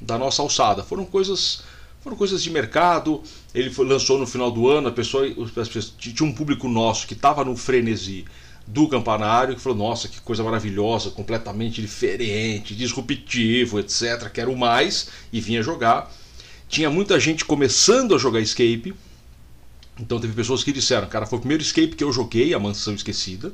da 0.00 0.16
nossa 0.16 0.42
alçada. 0.42 0.82
Foram 0.82 1.04
coisas 1.04 1.62
foram 2.00 2.16
coisas 2.16 2.42
de 2.42 2.50
mercado. 2.50 3.22
Ele 3.54 3.70
foi, 3.70 3.86
lançou 3.86 4.18
no 4.18 4.26
final 4.26 4.50
do 4.50 4.68
ano, 4.68 4.88
a 4.88 4.92
pessoa, 4.92 5.26
tinha 5.98 6.28
um 6.28 6.32
público 6.32 6.68
nosso 6.68 7.06
que 7.06 7.14
estava 7.14 7.44
no 7.44 7.56
frenesi 7.56 8.24
do 8.68 8.86
campanário 8.86 9.54
que 9.54 9.60
falou: 9.60 9.78
"Nossa, 9.78 10.08
que 10.08 10.20
coisa 10.20 10.44
maravilhosa, 10.44 11.10
completamente 11.10 11.80
diferente, 11.80 12.74
disruptivo, 12.74 13.80
etc, 13.80 14.30
quero 14.32 14.54
mais" 14.56 15.08
e 15.32 15.40
vinha 15.40 15.62
jogar. 15.62 16.12
Tinha 16.68 16.90
muita 16.90 17.18
gente 17.18 17.44
começando 17.44 18.14
a 18.14 18.18
jogar 18.18 18.40
Escape. 18.40 18.94
Então 19.98 20.20
teve 20.20 20.34
pessoas 20.34 20.62
que 20.62 20.70
disseram: 20.70 21.08
"Cara, 21.08 21.24
foi 21.24 21.38
o 21.38 21.40
primeiro 21.40 21.62
Escape 21.62 21.96
que 21.96 22.04
eu 22.04 22.12
joguei, 22.12 22.52
a 22.52 22.58
Mansão 22.58 22.94
Esquecida". 22.94 23.52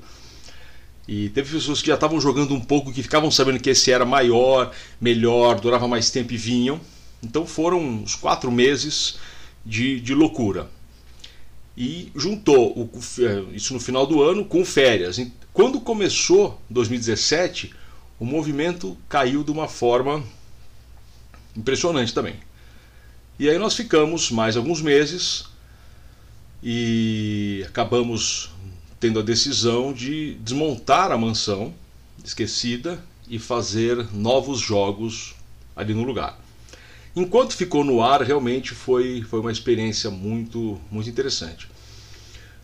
E 1.06 1.28
teve 1.28 1.52
pessoas 1.54 1.80
que 1.80 1.88
já 1.88 1.94
estavam 1.94 2.20
jogando 2.20 2.54
um 2.54 2.60
pouco, 2.60 2.92
que 2.92 3.02
ficavam 3.02 3.30
sabendo 3.30 3.60
que 3.60 3.70
esse 3.70 3.92
era 3.92 4.06
maior, 4.06 4.72
melhor, 5.00 5.60
durava 5.60 5.86
mais 5.86 6.10
tempo 6.10 6.32
e 6.32 6.36
vinham. 6.36 6.80
Então 7.22 7.46
foram 7.46 7.78
uns 7.78 8.14
quatro 8.16 8.50
meses 8.50 9.16
de, 9.64 10.00
de 10.00 10.14
loucura. 10.14 10.68
E 11.76 12.12
juntou 12.14 12.72
o, 12.78 12.90
é, 13.20 13.56
isso 13.56 13.74
no 13.74 13.80
final 13.80 14.06
do 14.06 14.22
ano 14.22 14.44
com 14.44 14.64
férias. 14.64 15.20
Quando 15.52 15.80
começou 15.80 16.60
2017, 16.70 17.72
o 18.18 18.24
movimento 18.24 18.96
caiu 19.08 19.42
de 19.42 19.50
uma 19.50 19.66
forma 19.66 20.22
impressionante 21.56 22.14
também. 22.14 22.36
E 23.38 23.48
aí 23.48 23.58
nós 23.58 23.74
ficamos 23.74 24.30
mais 24.30 24.56
alguns 24.56 24.80
meses 24.80 25.46
e 26.62 27.64
acabamos 27.66 28.50
tendo 29.00 29.18
a 29.18 29.22
decisão 29.22 29.92
de 29.92 30.34
desmontar 30.34 31.10
a 31.10 31.18
mansão 31.18 31.74
esquecida 32.24 33.02
e 33.28 33.38
fazer 33.38 34.12
novos 34.12 34.60
jogos 34.60 35.34
ali 35.76 35.92
no 35.92 36.04
lugar. 36.04 36.43
Enquanto 37.16 37.54
ficou 37.54 37.84
no 37.84 38.02
ar, 38.02 38.22
realmente 38.22 38.74
foi, 38.74 39.22
foi 39.22 39.40
uma 39.40 39.52
experiência 39.52 40.10
muito, 40.10 40.80
muito 40.90 41.08
interessante. 41.08 41.68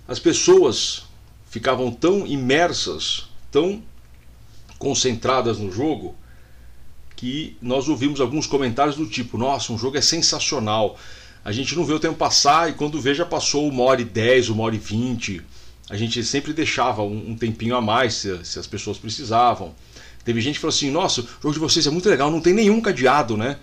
As 0.09 0.19
pessoas 0.19 1.05
ficavam 1.49 1.93
tão 1.93 2.27
imersas, 2.27 3.29
tão 3.51 3.83
concentradas 4.79 5.59
no 5.59 5.71
jogo, 5.71 6.17
que 7.15 7.57
nós 7.61 7.89
ouvimos 7.89 8.21
alguns 8.21 8.47
comentários 8.47 8.97
do 8.97 9.07
tipo: 9.07 9.39
Nossa, 9.39 9.73
um 9.73 9.79
jogo 9.79 9.99
é 9.99 10.01
sensacional. 10.01 10.99
A 11.45 11.53
gente 11.53 11.77
não 11.77 11.85
vê 11.85 11.93
o 11.93 12.01
tempo 12.01 12.17
passar 12.17 12.71
e 12.71 12.73
quando 12.75 13.01
vê 13.01 13.15
já 13.15 13.25
passou 13.25 13.69
uma 13.69 13.85
hora 13.85 14.01
e 14.01 14.05
dez, 14.05 14.49
uma 14.49 14.65
hora 14.65 14.75
e 14.75 14.79
vinte 14.79 15.43
a 15.91 15.97
gente 15.97 16.23
sempre 16.23 16.53
deixava 16.53 17.03
um, 17.03 17.31
um 17.31 17.37
tempinho 17.37 17.75
a 17.75 17.81
mais 17.81 18.15
se, 18.15 18.45
se, 18.45 18.61
as 18.61 18.67
pessoas 18.67 18.97
precisavam. 18.97 19.75
Teve 20.25 20.41
gente 20.41 20.55
que 20.55 20.61
falou 20.61 20.73
assim: 20.75 20.89
Nossa, 20.89 21.21
o 21.21 21.25
jogo 21.43 21.53
de 21.53 21.59
vocês 21.59 21.85
é 21.85 21.91
muito 21.91 22.09
legal, 22.09 22.31
não 22.31 22.41
tem 22.41 22.55
nenhum 22.55 22.81
cadeado, 22.81 23.37
né? 23.37 23.59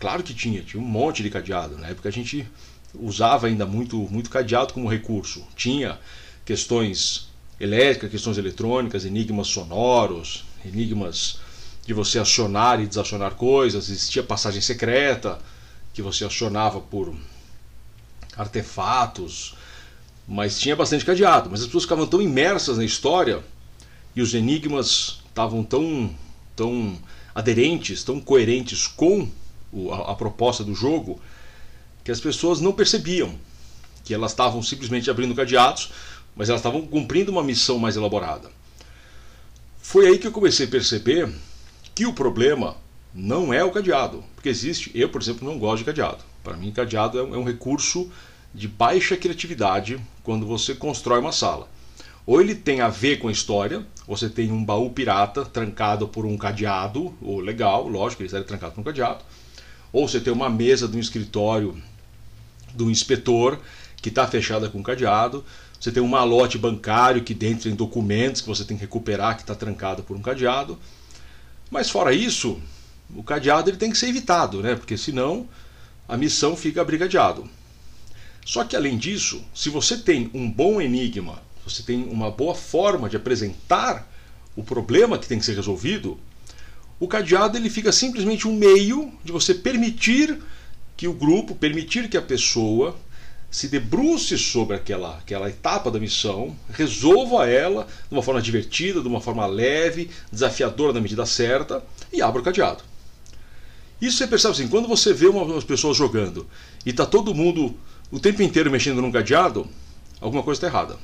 Claro 0.00 0.22
que 0.22 0.32
tinha, 0.32 0.62
tinha 0.62 0.82
um 0.82 0.86
monte 0.86 1.22
de 1.22 1.28
cadeado. 1.28 1.76
Na 1.76 1.88
época 1.88 2.08
a 2.08 2.12
gente 2.12 2.48
usava 2.94 3.46
ainda 3.46 3.66
muito, 3.66 3.96
muito 4.10 4.30
cadeado 4.30 4.72
como 4.72 4.88
recurso. 4.88 5.46
Tinha 5.54 6.00
questões 6.44 7.28
elétricas, 7.60 8.10
questões 8.10 8.38
eletrônicas, 8.38 9.04
enigmas 9.04 9.48
sonoros, 9.48 10.46
enigmas 10.64 11.38
de 11.86 11.92
você 11.92 12.18
acionar 12.18 12.80
e 12.80 12.86
desacionar 12.86 13.34
coisas, 13.34 13.90
existia 13.90 14.22
passagem 14.22 14.62
secreta 14.62 15.38
que 15.92 16.00
você 16.00 16.24
acionava 16.24 16.80
por 16.80 17.14
artefatos, 18.36 19.54
mas 20.26 20.58
tinha 20.58 20.74
bastante 20.74 21.04
cadeado. 21.04 21.50
Mas 21.50 21.60
as 21.60 21.66
pessoas 21.66 21.84
ficavam 21.84 22.06
tão 22.06 22.22
imersas 22.22 22.78
na 22.78 22.84
história 22.84 23.44
e 24.16 24.22
os 24.22 24.32
enigmas 24.32 25.20
estavam 25.28 25.62
tão, 25.62 26.14
tão 26.56 26.98
aderentes, 27.34 28.02
tão 28.02 28.18
coerentes 28.18 28.86
com 28.86 29.28
a, 29.92 30.12
a 30.12 30.14
proposta 30.14 30.64
do 30.64 30.74
jogo, 30.74 31.20
que 32.04 32.10
as 32.10 32.20
pessoas 32.20 32.60
não 32.60 32.72
percebiam 32.72 33.34
que 34.04 34.14
elas 34.14 34.32
estavam 34.32 34.62
simplesmente 34.62 35.10
abrindo 35.10 35.34
cadeados, 35.34 35.92
mas 36.34 36.48
elas 36.48 36.60
estavam 36.60 36.86
cumprindo 36.86 37.30
uma 37.30 37.42
missão 37.42 37.78
mais 37.78 37.96
elaborada. 37.96 38.50
Foi 39.78 40.06
aí 40.06 40.18
que 40.18 40.26
eu 40.26 40.32
comecei 40.32 40.66
a 40.66 40.70
perceber 40.70 41.32
que 41.94 42.06
o 42.06 42.12
problema 42.12 42.76
não 43.14 43.52
é 43.52 43.62
o 43.62 43.70
cadeado, 43.70 44.24
porque 44.34 44.48
existe, 44.48 44.90
eu 44.94 45.08
por 45.08 45.20
exemplo 45.20 45.48
não 45.48 45.58
gosto 45.58 45.78
de 45.78 45.84
cadeado. 45.84 46.24
Para 46.42 46.56
mim 46.56 46.72
cadeado 46.72 47.18
é 47.18 47.22
um 47.22 47.44
recurso 47.44 48.10
de 48.54 48.66
baixa 48.66 49.16
criatividade 49.16 50.00
quando 50.22 50.46
você 50.46 50.74
constrói 50.74 51.20
uma 51.20 51.32
sala. 51.32 51.68
Ou 52.26 52.40
ele 52.40 52.54
tem 52.54 52.80
a 52.80 52.88
ver 52.88 53.18
com 53.18 53.28
a 53.28 53.32
história, 53.32 53.84
você 54.06 54.28
tem 54.28 54.52
um 54.52 54.64
baú 54.64 54.90
pirata 54.90 55.44
trancado 55.44 56.06
por 56.06 56.24
um 56.24 56.36
cadeado, 56.36 57.14
ou 57.20 57.40
legal, 57.40 57.88
lógico, 57.88 58.22
ele 58.22 58.26
estaria 58.26 58.46
trancado 58.46 58.74
por 58.74 58.80
um 58.80 58.84
cadeado. 58.84 59.24
Ou 59.92 60.08
você 60.08 60.20
tem 60.20 60.32
uma 60.32 60.48
mesa 60.48 60.86
de 60.86 60.96
um 60.96 61.00
escritório 61.00 61.80
do 62.74 62.90
inspetor 62.90 63.58
que 63.96 64.08
está 64.08 64.26
fechada 64.26 64.68
com 64.68 64.82
cadeado. 64.82 65.44
Você 65.78 65.90
tem 65.90 66.02
um 66.02 66.08
malote 66.08 66.58
bancário 66.58 67.22
que 67.24 67.34
dentro 67.34 67.64
tem 67.64 67.74
documentos 67.74 68.40
que 68.40 68.48
você 68.48 68.64
tem 68.64 68.76
que 68.76 68.82
recuperar 68.82 69.36
que 69.36 69.42
está 69.42 69.54
trancado 69.54 70.02
por 70.02 70.16
um 70.16 70.22
cadeado. 70.22 70.78
Mas 71.70 71.88
fora 71.88 72.12
isso, 72.12 72.60
o 73.14 73.22
cadeado 73.22 73.70
ele 73.70 73.76
tem 73.76 73.90
que 73.90 73.98
ser 73.98 74.08
evitado, 74.08 74.62
né? 74.62 74.74
Porque 74.74 74.96
senão 74.96 75.48
a 76.08 76.16
missão 76.16 76.56
fica 76.56 76.84
brigadeado. 76.84 77.48
Só 78.44 78.64
que 78.64 78.74
além 78.74 78.98
disso, 78.98 79.44
se 79.54 79.68
você 79.68 79.96
tem 79.96 80.30
um 80.34 80.50
bom 80.50 80.80
enigma, 80.80 81.40
você 81.64 81.82
tem 81.82 82.04
uma 82.04 82.30
boa 82.30 82.54
forma 82.54 83.08
de 83.08 83.16
apresentar 83.16 84.10
o 84.56 84.62
problema 84.62 85.18
que 85.18 85.28
tem 85.28 85.38
que 85.38 85.44
ser 85.44 85.54
resolvido, 85.54 86.18
o 87.00 87.08
cadeado 87.08 87.56
ele 87.56 87.70
fica 87.70 87.90
simplesmente 87.90 88.46
um 88.46 88.54
meio 88.54 89.10
de 89.24 89.32
você 89.32 89.54
permitir 89.54 90.38
que 90.96 91.08
o 91.08 91.14
grupo, 91.14 91.54
permitir 91.54 92.10
que 92.10 92.16
a 92.16 92.22
pessoa 92.22 92.94
se 93.50 93.68
debruce 93.68 94.36
sobre 94.36 94.76
aquela, 94.76 95.16
aquela 95.16 95.48
etapa 95.48 95.90
da 95.90 95.98
missão, 95.98 96.54
resolva 96.72 97.48
ela 97.48 97.88
de 98.08 98.14
uma 98.14 98.22
forma 98.22 98.40
divertida, 98.40 99.00
de 99.00 99.08
uma 99.08 99.20
forma 99.20 99.46
leve, 99.46 100.10
desafiadora 100.30 100.92
na 100.92 101.00
medida 101.00 101.24
certa 101.24 101.82
e 102.12 102.20
abra 102.20 102.42
o 102.42 102.44
cadeado. 102.44 102.84
Isso 104.00 104.18
você 104.18 104.26
percebe 104.26 104.52
assim, 104.52 104.68
quando 104.68 104.86
você 104.86 105.12
vê 105.12 105.26
umas 105.26 105.64
pessoas 105.64 105.96
jogando 105.96 106.46
e 106.84 106.90
está 106.90 107.06
todo 107.06 107.34
mundo 107.34 107.74
o 108.10 108.20
tempo 108.20 108.42
inteiro 108.42 108.70
mexendo 108.70 109.00
num 109.00 109.10
cadeado, 109.10 109.66
alguma 110.20 110.42
coisa 110.42 110.58
está 110.58 110.66
errada. 110.66 110.98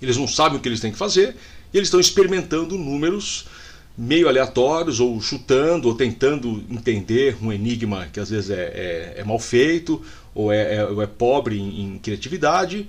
Eles 0.00 0.16
não 0.16 0.26
sabem 0.26 0.58
o 0.58 0.60
que 0.60 0.68
eles 0.68 0.80
têm 0.80 0.90
que 0.90 0.98
fazer 0.98 1.36
e 1.72 1.78
eles 1.78 1.86
estão 1.86 2.00
experimentando 2.00 2.76
números 2.76 3.46
meio 3.96 4.28
aleatórios, 4.28 5.00
ou 5.00 5.20
chutando, 5.20 5.88
ou 5.88 5.94
tentando 5.94 6.64
entender 6.70 7.36
um 7.42 7.52
enigma 7.52 8.08
que 8.12 8.18
às 8.18 8.30
vezes 8.30 8.50
é, 8.50 8.62
é, 8.62 9.14
é 9.18 9.24
mal 9.24 9.38
feito, 9.38 10.02
ou 10.34 10.52
é, 10.52 10.76
é, 10.76 10.84
ou 10.84 11.02
é 11.02 11.06
pobre 11.06 11.58
em, 11.58 11.82
em, 11.82 11.98
criatividade, 11.98 12.88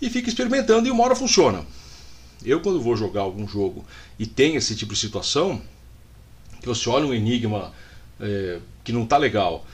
e 0.00 0.08
fica 0.08 0.28
experimentando 0.28 0.86
e 0.86 0.90
uma 0.90 1.04
hora 1.04 1.16
funciona. 1.16 1.64
Eu, 2.44 2.60
quando 2.60 2.80
vou 2.80 2.96
jogar 2.96 3.22
algum 3.22 3.48
jogo 3.48 3.84
e 4.18 4.26
tem 4.26 4.56
esse 4.56 4.76
tipo 4.76 4.92
de 4.92 5.00
situação, 5.00 5.60
que 6.60 6.66
você 6.66 6.88
olha 6.88 7.06
um 7.06 7.14
enigma 7.14 7.72
é, 8.20 8.58
que 8.84 8.92
não 8.92 9.02
está 9.02 9.16
legal, 9.16 9.66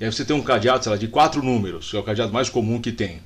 e 0.00 0.04
aí 0.04 0.12
você 0.12 0.24
tem 0.24 0.36
um 0.36 0.42
cadeado, 0.42 0.84
sei 0.84 0.90
lá, 0.92 0.98
de 0.98 1.08
quatro 1.08 1.42
números, 1.42 1.90
que 1.90 1.96
é 1.96 2.00
o 2.00 2.04
cadeado 2.04 2.32
mais 2.32 2.50
comum 2.50 2.80
que 2.80 2.92
tem. 2.92 3.20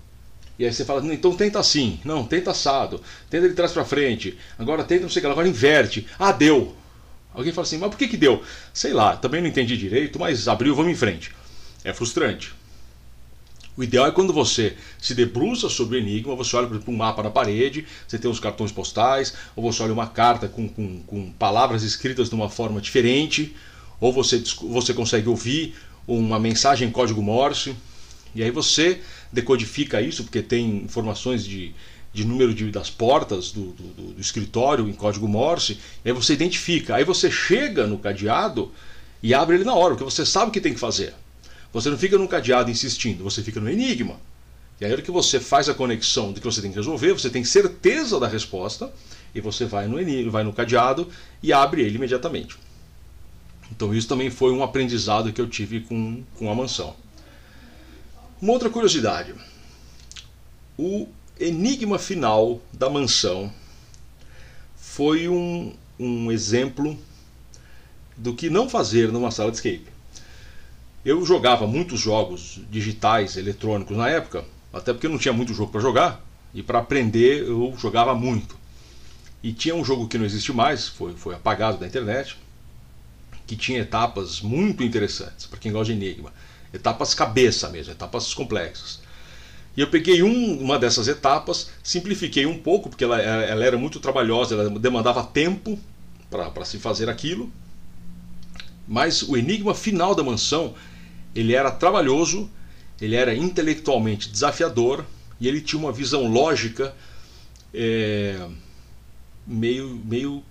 E 0.59 0.65
aí 0.65 0.73
você 0.73 0.85
fala, 0.85 1.03
então 1.13 1.35
tenta 1.35 1.59
assim, 1.59 1.99
não, 2.05 2.25
tenta 2.25 2.53
assado, 2.53 3.01
tenta 3.29 3.49
de 3.49 3.55
trás 3.55 3.73
para 3.73 3.85
frente, 3.85 4.39
agora 4.59 4.85
tenta 4.85 5.03
não 5.03 5.09
sei 5.09 5.21
o 5.21 5.23
que, 5.25 5.31
agora 5.31 5.49
inverte. 5.49 6.07
Ah, 6.19 6.31
deu. 6.31 6.75
Alguém 7.35 7.53
fala 7.53 7.67
assim, 7.67 7.79
mas 7.79 7.91
por 7.91 7.97
que, 7.97 8.09
que 8.09 8.17
deu? 8.17 8.43
Sei 8.73 8.93
lá, 8.93 9.17
também 9.17 9.41
não 9.41 9.49
entendi 9.49 9.77
direito, 9.77 10.19
mas 10.19 10.49
abriu, 10.49 10.75
vamos 10.75 10.93
em 10.93 10.97
frente. 10.97 11.33
É 11.85 11.93
frustrante. 11.93 12.53
O 13.75 13.83
ideal 13.83 14.07
é 14.07 14.11
quando 14.11 14.35
você 14.35 14.77
se 15.01 15.15
debruça 15.15 15.69
sobre 15.69 15.97
o 15.97 15.99
enigma, 15.99 16.37
você 16.37 16.55
olha 16.57 16.67
para 16.67 16.91
um 16.91 16.97
mapa 16.97 17.23
na 17.23 17.31
parede, 17.31 17.87
você 18.07 18.19
tem 18.19 18.31
os 18.31 18.39
cartões 18.39 18.71
postais, 18.71 19.33
ou 19.57 19.63
você 19.63 19.83
olha 19.83 19.95
uma 19.95 20.07
carta 20.07 20.47
com, 20.47 20.69
com, 20.69 21.03
com 21.05 21.33
palavras 21.33 21.83
escritas 21.83 22.29
de 22.29 22.35
uma 22.35 22.51
forma 22.51 22.83
diferente, 22.83 23.57
ou 23.99 24.13
você, 24.13 24.43
você 24.63 24.93
consegue 24.93 25.29
ouvir 25.29 25.75
uma 26.07 26.39
mensagem 26.39 26.89
em 26.89 26.91
código 26.91 27.23
Morse, 27.23 27.75
e 28.35 28.43
aí 28.43 28.51
você 28.51 29.01
decodifica 29.33 30.03
isso, 30.03 30.25
porque 30.25 30.43
tem 30.43 30.83
informações 30.85 31.43
de, 31.43 31.75
de 32.13 32.27
número 32.27 32.53
de, 32.53 32.71
das 32.71 32.91
portas 32.91 33.53
do, 33.53 33.73
do, 33.73 34.13
do, 34.13 34.21
escritório 34.21 34.89
em 34.89 34.93
código 34.93 35.27
Morse, 35.27 35.79
e 36.05 36.09
aí 36.09 36.13
você 36.13 36.35
identifica. 36.35 36.97
Aí 36.97 37.05
você 37.05 37.31
chega 37.31 37.87
no 37.87 37.99
cadeado 37.99 38.71
e 39.23 39.33
abre 39.33 39.57
ele 39.57 39.65
na 39.65 39.75
hora, 39.75 39.95
porque 39.95 40.05
você 40.05 40.27
sabe 40.27 40.51
o 40.51 40.53
que 40.53 40.61
tem 40.61 40.75
que 40.75 40.81
fazer. 40.81 41.15
Você 41.73 41.89
não 41.89 41.97
fica 41.97 42.19
no 42.19 42.29
cadeado 42.29 42.71
insistindo, 42.71 43.25
você 43.25 43.43
fica 43.43 43.61
no 43.61 43.71
enigma. 43.71 44.21
E 44.81 44.85
aí, 44.85 44.93
hora 44.93 45.01
que 45.01 45.11
você 45.11 45.39
faz 45.39 45.69
a 45.69 45.75
conexão 45.75 46.33
do 46.33 46.41
que 46.41 46.47
você 46.47 46.61
tem 46.61 46.71
que 46.71 46.77
resolver, 46.77 47.13
você 47.13 47.31
tem 47.31 47.45
certeza 47.45 48.19
da 48.19 48.27
resposta, 48.27 48.93
e 49.35 49.41
você 49.41 49.65
vai 49.65 49.87
no, 49.87 49.99
enigma, 49.99 50.33
vai 50.33 50.45
no 50.45 50.53
cadeado 50.53 51.09
e 51.43 51.53
abre 51.53 51.83
ele 51.83 51.97
imediatamente. 51.97 52.59
Então, 53.71 53.95
isso 53.95 54.09
também 54.09 54.29
foi 54.29 54.53
um 54.53 54.63
aprendizado 54.63 55.33
que 55.33 55.41
eu 55.41 55.49
tive 55.49 55.81
com, 55.81 56.23
com 56.39 56.51
a 56.51 56.55
mansão. 56.55 56.95
Uma 58.41 58.53
outra 58.53 58.69
curiosidade: 58.69 59.35
o 60.77 61.09
enigma 61.43 61.99
final 61.99 62.61
da 62.73 62.89
mansão 62.89 63.53
foi 64.77 65.29
um, 65.29 65.75
um 65.99 66.31
exemplo 66.31 66.97
do 68.17 68.35
que 68.35 68.51
não 68.51 68.69
fazer 68.69 69.11
numa 69.11 69.31
sala 69.31 69.51
de 69.51 69.57
escape. 69.57 69.87
Eu 71.05 71.25
jogava 71.27 71.67
muitos 71.67 71.99
jogos 71.99 72.61
digitais, 72.71 73.37
eletrônicos 73.37 73.97
na 73.97 74.09
época, 74.09 74.45
até 74.73 74.93
porque 74.93 75.09
não 75.09 75.19
tinha 75.19 75.33
muito 75.33 75.53
jogo 75.53 75.73
para 75.73 75.81
jogar, 75.81 76.25
e 76.55 76.63
para 76.63 76.79
aprender 76.79 77.43
eu 77.43 77.75
jogava 77.77 78.15
muito. 78.15 78.57
E 79.43 79.53
tinha 79.53 79.75
um 79.75 79.85
jogo 79.85 80.07
que 80.07 80.17
não 80.17 80.25
existe 80.25 80.53
mais, 80.53 80.87
foi, 80.87 81.15
foi 81.15 81.35
apagado 81.35 81.79
da 81.79 81.87
internet, 81.87 82.37
que 83.47 83.57
tinha 83.57 83.81
etapas 83.81 84.41
muito 84.41 84.85
interessantes, 84.85 85.47
para 85.47 85.59
quem 85.59 85.73
gosta 85.73 85.93
de 85.93 85.99
enigma. 85.99 86.33
Etapas 86.73 87.13
cabeça 87.13 87.69
mesmo, 87.69 87.93
etapas 87.93 88.33
complexas. 88.33 89.01
E 89.77 89.81
eu 89.81 89.87
peguei 89.87 90.23
um, 90.23 90.61
uma 90.61 90.79
dessas 90.79 91.09
etapas, 91.09 91.71
simplifiquei 91.83 92.45
um 92.45 92.59
pouco, 92.59 92.91
porque 92.91 93.05
ela, 93.05 93.21
ela 93.21 93.65
era 93.65 93.79
muito 93.79 94.01
trabalhosa, 94.01 94.55
ela 94.55 94.79
demandava 94.79 95.25
tempo 95.25 95.79
para 96.31 96.65
se 96.65 96.79
fazer 96.79 97.09
aquilo. 97.09 97.51
Mas 98.87 99.23
o 99.23 99.37
enigma 99.37 99.75
final 99.75 100.15
da 100.15 100.23
mansão, 100.23 100.75
ele 101.35 101.55
era 101.55 101.71
trabalhoso, 101.71 102.51
ele 103.01 103.17
era 103.17 103.35
intelectualmente 103.35 104.29
desafiador 104.29 105.07
e 105.41 105.49
ele 105.49 105.61
tinha 105.61 105.81
uma 105.81 105.93
visão 105.93 106.31
lógica 106.31 106.95
é, 107.73 108.47
meio, 109.47 110.01
meio 110.05 110.45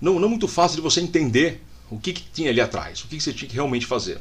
não, 0.00 0.20
não 0.20 0.28
muito 0.28 0.46
fácil 0.46 0.76
de 0.76 0.82
você 0.82 1.00
entender 1.00 1.62
o 1.90 1.98
que, 1.98 2.12
que 2.12 2.22
tinha 2.32 2.50
ali 2.50 2.60
atrás, 2.60 3.00
o 3.02 3.08
que, 3.08 3.16
que 3.16 3.22
você 3.22 3.32
tinha 3.32 3.48
que 3.48 3.54
realmente 3.54 3.86
fazer. 3.86 4.20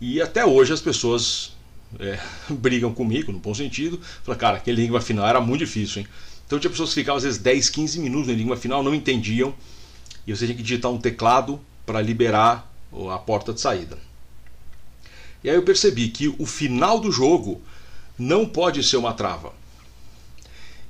E 0.00 0.20
até 0.20 0.44
hoje 0.44 0.72
as 0.72 0.80
pessoas 0.80 1.53
é, 1.98 2.18
brigam 2.54 2.92
comigo, 2.92 3.32
no 3.32 3.38
bom 3.38 3.54
sentido. 3.54 4.00
Fala, 4.22 4.36
cara, 4.36 4.56
aquele 4.58 4.80
enigma 4.80 5.00
final 5.00 5.26
era 5.26 5.40
muito 5.40 5.60
difícil, 5.60 6.02
hein? 6.02 6.08
Então 6.46 6.58
tinha 6.58 6.70
pessoas 6.70 6.90
que 6.90 6.96
ficavam 6.96 7.16
às 7.16 7.22
vezes 7.24 7.38
10, 7.38 7.70
15 7.70 8.00
minutos 8.00 8.26
no 8.28 8.32
enigma 8.32 8.56
final, 8.56 8.82
não 8.82 8.94
entendiam, 8.94 9.54
e 10.26 10.34
você 10.34 10.44
tinha 10.44 10.56
que 10.56 10.62
digitar 10.62 10.90
um 10.90 10.98
teclado 10.98 11.60
para 11.86 12.00
liberar 12.00 12.70
a 13.12 13.18
porta 13.18 13.52
de 13.52 13.60
saída. 13.60 13.98
E 15.42 15.50
aí 15.50 15.56
eu 15.56 15.62
percebi 15.62 16.08
que 16.08 16.28
o 16.28 16.46
final 16.46 17.00
do 17.00 17.10
jogo 17.10 17.60
não 18.18 18.46
pode 18.46 18.82
ser 18.82 18.96
uma 18.96 19.12
trava. 19.12 19.52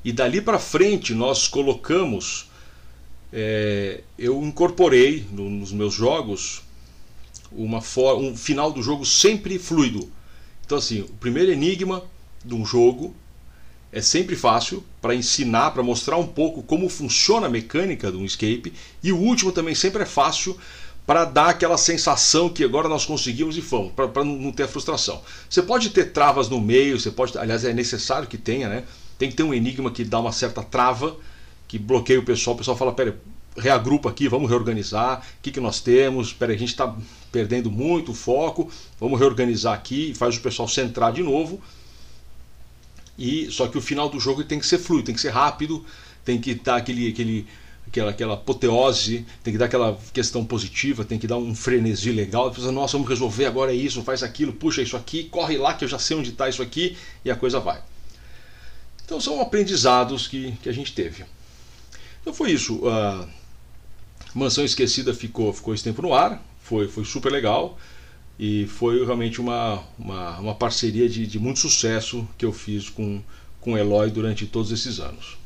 E 0.05 0.13
dali 0.13 0.41
para 0.41 0.59
frente 0.59 1.15
nós 1.15 1.49
colocamos, 1.49 2.49
é, 3.33 4.03
eu 4.19 4.43
incorporei 4.45 5.27
no, 5.33 5.49
nos 5.49 5.73
meus 5.73 5.95
jogos 5.95 6.63
uma 7.51 7.79
um 8.17 8.37
final 8.37 8.71
do 8.71 8.83
jogo 8.83 9.05
sempre 9.05 9.59
fluido. 9.59 10.09
Então, 10.65 10.79
assim, 10.79 11.01
o 11.01 11.09
primeiro 11.21 11.53
enigma 11.53 12.03
de 12.45 12.55
um 12.55 12.65
jogo 12.65 13.15
é 13.93 14.01
sempre 14.01 14.35
fácil 14.35 14.85
para 15.01 15.15
ensinar, 15.15 15.71
para 15.71 15.83
mostrar 15.83 16.17
um 16.17 16.27
pouco 16.27 16.63
como 16.63 16.89
funciona 16.89 17.47
a 17.47 17.51
mecânica 17.51 18.11
de 18.11 18.17
um 18.17 18.25
escape, 18.25 18.73
e 19.03 19.13
o 19.13 19.17
último 19.17 19.53
também 19.53 19.75
sempre 19.75 20.03
é 20.03 20.07
fácil 20.07 20.59
para 21.07 21.25
dar 21.25 21.51
aquela 21.51 21.77
sensação 21.77 22.49
que 22.49 22.65
agora 22.65 22.89
nós 22.89 23.05
conseguimos 23.05 23.57
e 23.57 23.63
fomos, 23.63 23.93
para 23.93 24.25
não 24.25 24.51
ter 24.51 24.65
a 24.65 24.69
frustração. 24.69 25.23
Você 25.49 25.63
pode 25.63 25.91
ter 25.91 26.13
travas 26.13 26.49
no 26.49 26.61
meio, 26.61 26.99
você 26.99 27.11
pode, 27.11 27.37
aliás, 27.37 27.65
é 27.65 27.73
necessário 27.73 28.27
que 28.27 28.39
tenha, 28.39 28.69
né? 28.69 28.85
Tem 29.19 29.29
que 29.29 29.37
ter 29.37 29.43
um 29.43 29.53
enigma 29.53 29.91
que 29.91 30.03
dá 30.03 30.19
uma 30.19 30.33
certa 30.33 30.63
trava, 30.63 31.17
que 31.69 31.79
bloqueia 31.79 32.19
o 32.19 32.25
pessoal. 32.25 32.55
O 32.55 32.59
pessoal 32.59 32.77
fala: 32.77 32.93
pera, 32.93 33.17
reagrupa 33.57 34.11
aqui, 34.11 34.29
vamos 34.29 34.49
reorganizar. 34.49 35.21
O 35.21 35.43
que, 35.43 35.51
que 35.51 35.61
nós 35.61 35.81
temos? 35.81 36.33
Pera, 36.33 36.53
a 36.53 36.57
gente 36.57 36.71
está 36.71 36.95
perdendo 37.31 37.71
muito 37.71 38.13
o 38.13 38.15
foco, 38.15 38.71
vamos 39.01 39.19
reorganizar 39.19 39.75
aqui, 39.75 40.15
faz 40.15 40.37
o 40.37 40.41
pessoal 40.41 40.69
centrar 40.69 41.13
de 41.13 41.23
novo. 41.23 41.61
E 43.19 43.51
só 43.51 43.69
que 43.69 43.79
o 43.79 43.81
final 43.81 44.09
do 44.09 44.19
jogo 44.19 44.45
tem 44.45 44.59
que 44.59 44.67
ser 44.67 44.79
fluido, 44.79 45.07
tem 45.07 45.15
que 45.15 45.21
ser 45.21 45.31
rápido, 45.31 45.85
tem 46.25 46.41
que 46.41 46.55
dar 46.55 46.77
aquele, 46.77 47.09
aquele 47.09 47.47
aquela, 47.87 48.11
aquela 48.11 48.35
apoteose, 48.35 49.25
tem 49.43 49.53
que 49.53 49.59
dar 49.59 49.67
aquela 49.67 49.97
questão 50.13 50.45
positiva, 50.45 51.05
tem 51.05 51.19
que 51.19 51.27
dar 51.27 51.37
um 51.37 51.55
frenesi 51.55 52.11
legal. 52.11 52.51
Depois, 52.51 52.71
nossa, 52.73 52.97
vamos 52.97 53.09
resolver 53.09 53.47
agora 53.47 53.73
é 53.73 53.77
isso, 53.77 54.03
faz 54.03 54.23
aquilo, 54.23 54.53
puxa 54.53 54.83
isso 54.83 54.97
aqui, 54.97 55.25
corre 55.25 55.57
lá 55.57 55.75
que 55.75 55.85
eu 55.85 55.89
já 55.89 55.99
sei 55.99 56.17
onde 56.17 56.31
está 56.31 56.49
isso 56.49 56.63
aqui 56.63 56.97
e 57.25 57.31
a 57.31 57.37
coisa 57.37 57.61
vai. 57.61 57.81
Então 59.05 59.21
são 59.21 59.41
aprendizados 59.41 60.27
que, 60.27 60.53
que 60.63 60.69
a 60.69 60.73
gente 60.73 60.93
teve. 60.93 61.25
Então 62.21 62.33
foi 62.33 62.51
isso. 62.51 62.89
A 62.89 63.29
Mansão 64.35 64.65
Esquecida 64.65 65.15
ficou, 65.15 65.53
ficou 65.53 65.73
esse 65.73 65.85
tempo 65.85 66.03
no 66.03 66.13
ar, 66.13 66.45
foi, 66.59 66.89
foi 66.89 67.05
super 67.05 67.31
legal 67.31 67.79
e 68.39 68.67
foi 68.67 69.05
realmente 69.05 69.41
uma, 69.41 69.83
uma, 69.99 70.39
uma 70.41 70.55
parceria 70.55 71.09
de, 71.09 71.27
de 71.27 71.39
muito 71.39 71.61
sucesso 71.61 72.29
que 72.37 72.45
eu 72.45 72.53
fiz 72.53 72.89
com, 72.89 73.23
com 73.61 73.75
o 73.75 73.79
Eloy 73.79 74.11
durante 74.11 74.47
todos 74.47 74.73
esses 74.73 74.99
anos. 74.99 75.37